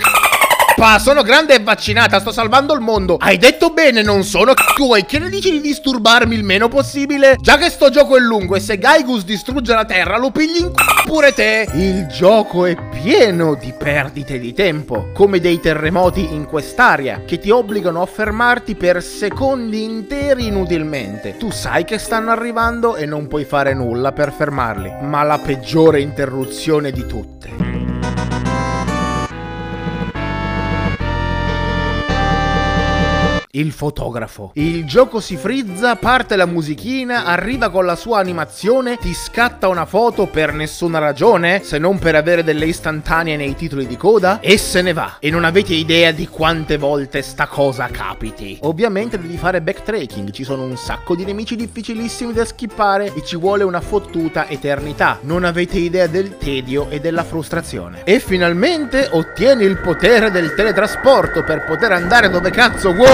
c***o 0.75 0.82
Pa, 0.82 1.00
sono 1.00 1.24
grande 1.24 1.55
e 1.55 1.60
vaccinata, 1.60 2.20
sto 2.20 2.32
salvando 2.32 2.74
il 2.74 2.82
mondo. 2.82 3.15
Hai 3.17 3.38
detto 3.38 3.70
bene, 3.70 4.01
non 4.01 4.24
sono 4.24 4.53
c***o. 4.53 4.94
che 5.05 5.20
ne 5.20 5.29
dici 5.29 5.51
di 5.51 5.62
disturbarmi 5.62 6.36
il 6.36 6.44
meno 6.44 6.67
possibile? 6.67 7.38
Già 7.39 7.58
che 7.58 7.70
sto 7.70 7.89
gioco 7.89 8.17
è 8.17 8.20
lungo 8.20 8.55
e 8.55 8.60
se 8.60 8.77
Gaigus 8.77 9.24
distrugge 9.24 9.74
la 9.74 9.86
Terra, 9.86 10.17
lo 10.17 10.32
pigli 10.32 10.60
in 10.60 10.74
c***o 10.74 11.03
pure 11.05 11.34
te. 11.34 11.67
Il 11.74 12.08
gioco 12.08 12.65
è 12.65 12.75
pieno 12.89 13.55
di 13.55 13.74
perdite 13.77 14.38
di 14.38 14.53
tempo, 14.53 15.12
come 15.13 15.39
dei 15.39 15.60
terremoti 15.62 16.34
in 16.34 16.46
quest'area, 16.46 17.22
che 17.25 17.39
ti 17.39 17.50
obbligano 17.50 18.01
a 18.01 18.05
fermarti 18.05 18.75
per 18.75 19.01
secondi 19.01 19.84
interi 19.84 20.48
inutilmente. 20.48 21.38
Tu 21.38 21.51
sai 21.51 21.86
che 21.86 21.98
stanno 21.98 22.32
arrivando 22.32 22.96
e 22.96 23.05
non 23.05 23.27
puoi 23.27 23.46
fare 23.46 23.74
nulla 23.74 24.12
per 24.12 24.34
fermarli. 24.34 24.91
Ma 25.01 25.24
la 25.24 25.39
peggiore 25.39 26.01
interruzione 26.01 26.91
di 26.91 27.05
tutte 27.05 27.64
il 33.55 33.71
fotografo. 33.71 34.51
Il 34.55 34.85
gioco 34.85 35.19
si 35.19 35.38
frizza, 35.38 35.95
parte 35.95 36.35
la 36.35 36.45
musichina, 36.45 37.25
arriva 37.25 37.69
con 37.69 37.85
la 37.85 37.95
sua 37.95 38.19
animazione, 38.19 38.97
ti 38.97 39.13
scatta 39.13 39.67
una 39.67 39.85
foto 39.85 40.27
per 40.27 40.53
nessuna 40.53 41.00
ragione, 41.00 41.62
se 41.63 41.77
non 41.77 42.00
per 42.00 42.15
avere 42.15 42.43
delle 42.43 42.65
istantanee 42.65 43.35
nei 43.38 43.55
titoli 43.55 43.88
di 43.88 43.97
coda, 43.97 44.39
e 44.39 44.57
se 44.57 44.81
ne 44.81 44.93
va. 44.93 45.17
E 45.19 45.29
non 45.29 45.43
avete 45.43 45.74
idea 45.74 46.12
di 46.12 46.27
quante 46.27 46.77
volte 46.77 47.21
sta 47.21 47.47
cosa 47.47 47.88
capiti. 47.88 48.59
Ovviamente 48.62 49.19
devi 49.19 49.38
fare 49.38 49.62
backtracking, 49.62 50.31
ci 50.31 50.43
sono 50.43 50.63
un 50.63 50.77
sacco 50.77 51.15
di 51.15 51.25
nemici 51.25 51.55
difficilissimi 51.55 52.33
da 52.33 52.45
skippare 52.45 53.13
e 53.13 53.24
ci 53.24 53.38
vuole 53.38 53.63
una 53.63 53.81
fottuta 53.81 54.47
eternità. 54.47 55.19
Non 55.21 55.43
avete 55.43 55.77
idea 55.77 56.07
del 56.07 56.38
tedio 56.38 56.89
e 56.89 57.00
della 57.00 57.24
frustrazione. 57.24 58.03
E 58.03 58.19
finalmente 58.19 59.09
ottieni 59.12 59.63
il 59.63 59.79
potere 59.79 60.31
del 60.31 60.53
teletrasporto 60.53 61.43
per 61.43 61.65
poter 61.65 61.91
andare 61.91 62.29
dove 62.29 62.50
cazzo 62.51 62.93
vuoi 62.93 63.13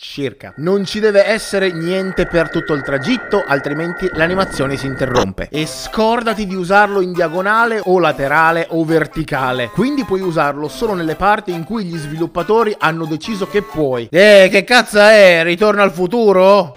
circa. 0.00 0.52
Non 0.58 0.84
ci 0.84 1.00
deve 1.00 1.26
essere 1.26 1.72
niente 1.72 2.26
per 2.26 2.50
tutto 2.50 2.72
il 2.72 2.82
tragitto, 2.82 3.42
altrimenti 3.44 4.08
l'animazione 4.12 4.76
si 4.76 4.86
interrompe. 4.86 5.48
E 5.50 5.66
scordati 5.66 6.46
di 6.46 6.54
usarlo 6.54 7.00
in 7.00 7.12
diagonale 7.12 7.80
o 7.82 7.98
laterale 7.98 8.66
o 8.70 8.84
verticale. 8.84 9.70
Quindi 9.70 10.04
puoi 10.04 10.20
usarlo 10.20 10.68
solo 10.68 10.94
nelle 10.94 11.16
parti 11.16 11.52
in 11.52 11.64
cui 11.64 11.84
gli 11.84 11.96
sviluppatori 11.96 12.74
hanno 12.78 13.06
deciso 13.06 13.48
che 13.48 13.62
puoi. 13.62 14.08
Eh, 14.10 14.48
che 14.50 14.62
cazzo 14.62 15.00
è? 15.00 15.42
Ritorno 15.42 15.82
al 15.82 15.92
futuro? 15.92 16.76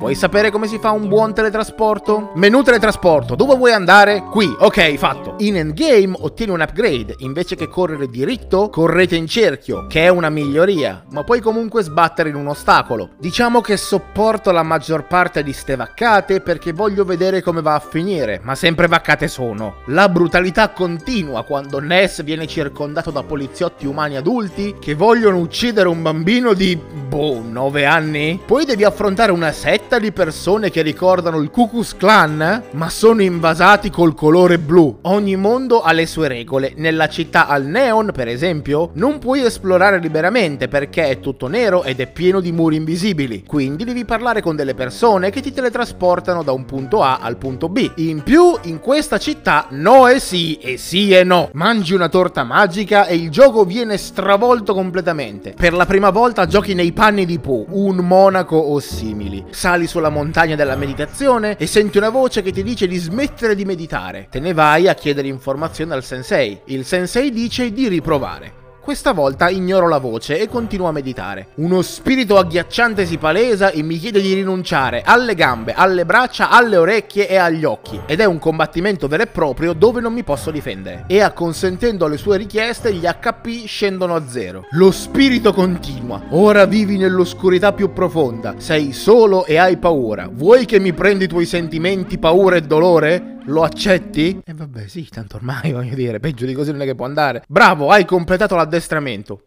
Vuoi 0.00 0.14
sapere 0.14 0.50
come 0.50 0.66
si 0.66 0.78
fa 0.78 0.92
un 0.92 1.08
buon 1.08 1.34
teletrasporto? 1.34 2.30
Menu 2.34 2.62
teletrasporto, 2.62 3.34
dove 3.34 3.54
vuoi 3.54 3.72
andare? 3.72 4.22
Qui, 4.30 4.56
ok, 4.58 4.96
fatto. 4.96 5.34
In 5.40 5.58
endgame 5.58 6.16
ottieni 6.18 6.52
un 6.52 6.62
upgrade, 6.62 7.16
invece 7.18 7.54
che 7.54 7.68
correre 7.68 8.08
diritto, 8.08 8.70
correte 8.70 9.16
in 9.16 9.26
cerchio, 9.26 9.86
che 9.88 10.04
è 10.04 10.08
una 10.08 10.30
miglioria, 10.30 11.04
ma 11.10 11.22
puoi 11.22 11.40
comunque 11.40 11.82
sbattere 11.82 12.30
in 12.30 12.36
un 12.36 12.46
ostacolo. 12.46 13.10
Diciamo 13.18 13.60
che 13.60 13.76
sopporto 13.76 14.50
la 14.52 14.62
maggior 14.62 15.06
parte 15.06 15.42
di 15.42 15.52
ste 15.52 15.76
vaccate 15.76 16.40
perché 16.40 16.72
voglio 16.72 17.04
vedere 17.04 17.42
come 17.42 17.60
va 17.60 17.74
a 17.74 17.80
finire, 17.80 18.40
ma 18.42 18.54
sempre 18.54 18.86
vaccate 18.86 19.28
sono. 19.28 19.82
La 19.88 20.08
brutalità 20.08 20.70
continua 20.70 21.44
quando 21.44 21.78
Ness 21.78 22.22
viene 22.22 22.46
circondato 22.46 23.10
da 23.10 23.22
poliziotti 23.22 23.86
umani 23.86 24.16
adulti 24.16 24.76
che 24.80 24.94
vogliono 24.94 25.36
uccidere 25.36 25.88
un 25.90 26.00
bambino 26.00 26.54
di, 26.54 26.74
boh, 26.74 27.42
9 27.46 27.84
anni? 27.84 28.40
Poi 28.46 28.64
devi 28.64 28.84
affrontare 28.84 29.30
una 29.30 29.52
setta 29.52 29.88
di 29.98 30.12
persone 30.12 30.70
che 30.70 30.82
ricordano 30.82 31.38
il 31.38 31.50
Ku 31.50 31.68
Klux 31.68 31.96
Klan, 31.96 32.62
ma 32.72 32.88
sono 32.88 33.22
invasati 33.22 33.90
col 33.90 34.14
colore 34.14 34.58
blu. 34.58 34.98
Ogni 35.02 35.36
mondo 35.36 35.80
ha 35.82 35.92
le 35.92 36.06
sue 36.06 36.28
regole. 36.28 36.72
Nella 36.76 37.08
città 37.08 37.46
al 37.46 37.64
neon, 37.64 38.10
per 38.14 38.28
esempio, 38.28 38.90
non 38.94 39.18
puoi 39.18 39.44
esplorare 39.44 39.98
liberamente 39.98 40.68
perché 40.68 41.08
è 41.08 41.20
tutto 41.20 41.48
nero 41.48 41.82
ed 41.82 42.00
è 42.00 42.10
pieno 42.10 42.40
di 42.40 42.52
muri 42.52 42.76
invisibili. 42.76 43.44
Quindi 43.46 43.84
devi 43.84 44.04
parlare 44.04 44.42
con 44.42 44.56
delle 44.56 44.74
persone 44.74 45.30
che 45.30 45.40
ti 45.40 45.52
teletrasportano 45.52 46.42
da 46.42 46.52
un 46.52 46.64
punto 46.64 47.02
A 47.02 47.18
al 47.20 47.36
punto 47.36 47.68
B. 47.68 47.90
In 47.96 48.22
più, 48.22 48.56
in 48.62 48.80
questa 48.80 49.18
città 49.18 49.66
no 49.70 50.08
è 50.08 50.18
sì 50.18 50.56
e 50.56 50.76
sì 50.76 51.12
e 51.12 51.24
no. 51.24 51.50
Mangi 51.54 51.94
una 51.94 52.08
torta 52.08 52.44
magica 52.44 53.06
e 53.06 53.14
il 53.14 53.30
gioco 53.30 53.64
viene 53.64 53.96
stravolto 53.96 54.74
completamente. 54.74 55.54
Per 55.56 55.72
la 55.72 55.86
prima 55.86 56.10
volta 56.10 56.46
giochi 56.46 56.74
nei 56.74 56.92
panni 56.92 57.26
di 57.26 57.38
Pooh, 57.38 57.66
un 57.70 57.96
monaco 57.96 58.56
o 58.56 58.78
simili. 58.78 59.44
Sali 59.50 59.79
sulla 59.86 60.10
montagna 60.10 60.56
della 60.56 60.76
meditazione 60.76 61.56
e 61.56 61.66
senti 61.66 61.98
una 61.98 62.10
voce 62.10 62.42
che 62.42 62.52
ti 62.52 62.62
dice 62.62 62.86
di 62.86 62.96
smettere 62.96 63.54
di 63.54 63.64
meditare. 63.64 64.28
Te 64.30 64.40
ne 64.40 64.52
vai 64.52 64.88
a 64.88 64.94
chiedere 64.94 65.28
informazioni 65.28 65.92
al 65.92 66.04
sensei. 66.04 66.60
Il 66.66 66.84
sensei 66.84 67.30
dice 67.30 67.72
di 67.72 67.88
riprovare. 67.88 68.59
Questa 68.82 69.12
volta 69.12 69.50
ignoro 69.50 69.88
la 69.88 69.98
voce 69.98 70.38
e 70.38 70.48
continuo 70.48 70.88
a 70.88 70.92
meditare. 70.92 71.48
Uno 71.56 71.82
spirito 71.82 72.38
agghiacciante 72.38 73.04
si 73.04 73.18
palesa 73.18 73.70
e 73.70 73.82
mi 73.82 73.98
chiede 73.98 74.22
di 74.22 74.32
rinunciare 74.32 75.02
alle 75.04 75.34
gambe, 75.34 75.74
alle 75.74 76.06
braccia, 76.06 76.48
alle 76.48 76.78
orecchie 76.78 77.28
e 77.28 77.36
agli 77.36 77.64
occhi. 77.64 78.00
Ed 78.06 78.20
è 78.20 78.24
un 78.24 78.38
combattimento 78.38 79.06
vero 79.06 79.24
e 79.24 79.26
proprio 79.26 79.74
dove 79.74 80.00
non 80.00 80.14
mi 80.14 80.24
posso 80.24 80.50
difendere. 80.50 81.04
E 81.08 81.20
acconsentendo 81.20 82.06
alle 82.06 82.16
sue 82.16 82.38
richieste, 82.38 82.94
gli 82.94 83.04
HP 83.04 83.66
scendono 83.66 84.14
a 84.14 84.22
zero. 84.26 84.64
Lo 84.70 84.90
spirito 84.90 85.52
continua. 85.52 86.22
Ora 86.30 86.64
vivi 86.64 86.96
nell'oscurità 86.96 87.74
più 87.74 87.92
profonda. 87.92 88.54
Sei 88.56 88.94
solo 88.94 89.44
e 89.44 89.58
hai 89.58 89.76
paura. 89.76 90.26
Vuoi 90.32 90.64
che 90.64 90.80
mi 90.80 90.94
prendi 90.94 91.24
i 91.24 91.28
tuoi 91.28 91.44
sentimenti, 91.44 92.16
paura 92.16 92.56
e 92.56 92.62
dolore? 92.62 93.39
Lo 93.44 93.62
accetti? 93.62 94.40
E 94.44 94.50
eh 94.50 94.54
vabbè, 94.54 94.86
sì, 94.86 95.08
tanto 95.08 95.36
ormai 95.36 95.72
voglio 95.72 95.94
dire, 95.94 96.20
peggio 96.20 96.46
di 96.46 96.52
così 96.52 96.70
non 96.72 96.82
è 96.82 96.84
che 96.84 96.94
può 96.94 97.06
andare. 97.06 97.42
Bravo, 97.48 97.90
hai 97.90 98.04
completato 98.04 98.54
l'addestramento. 98.54 99.42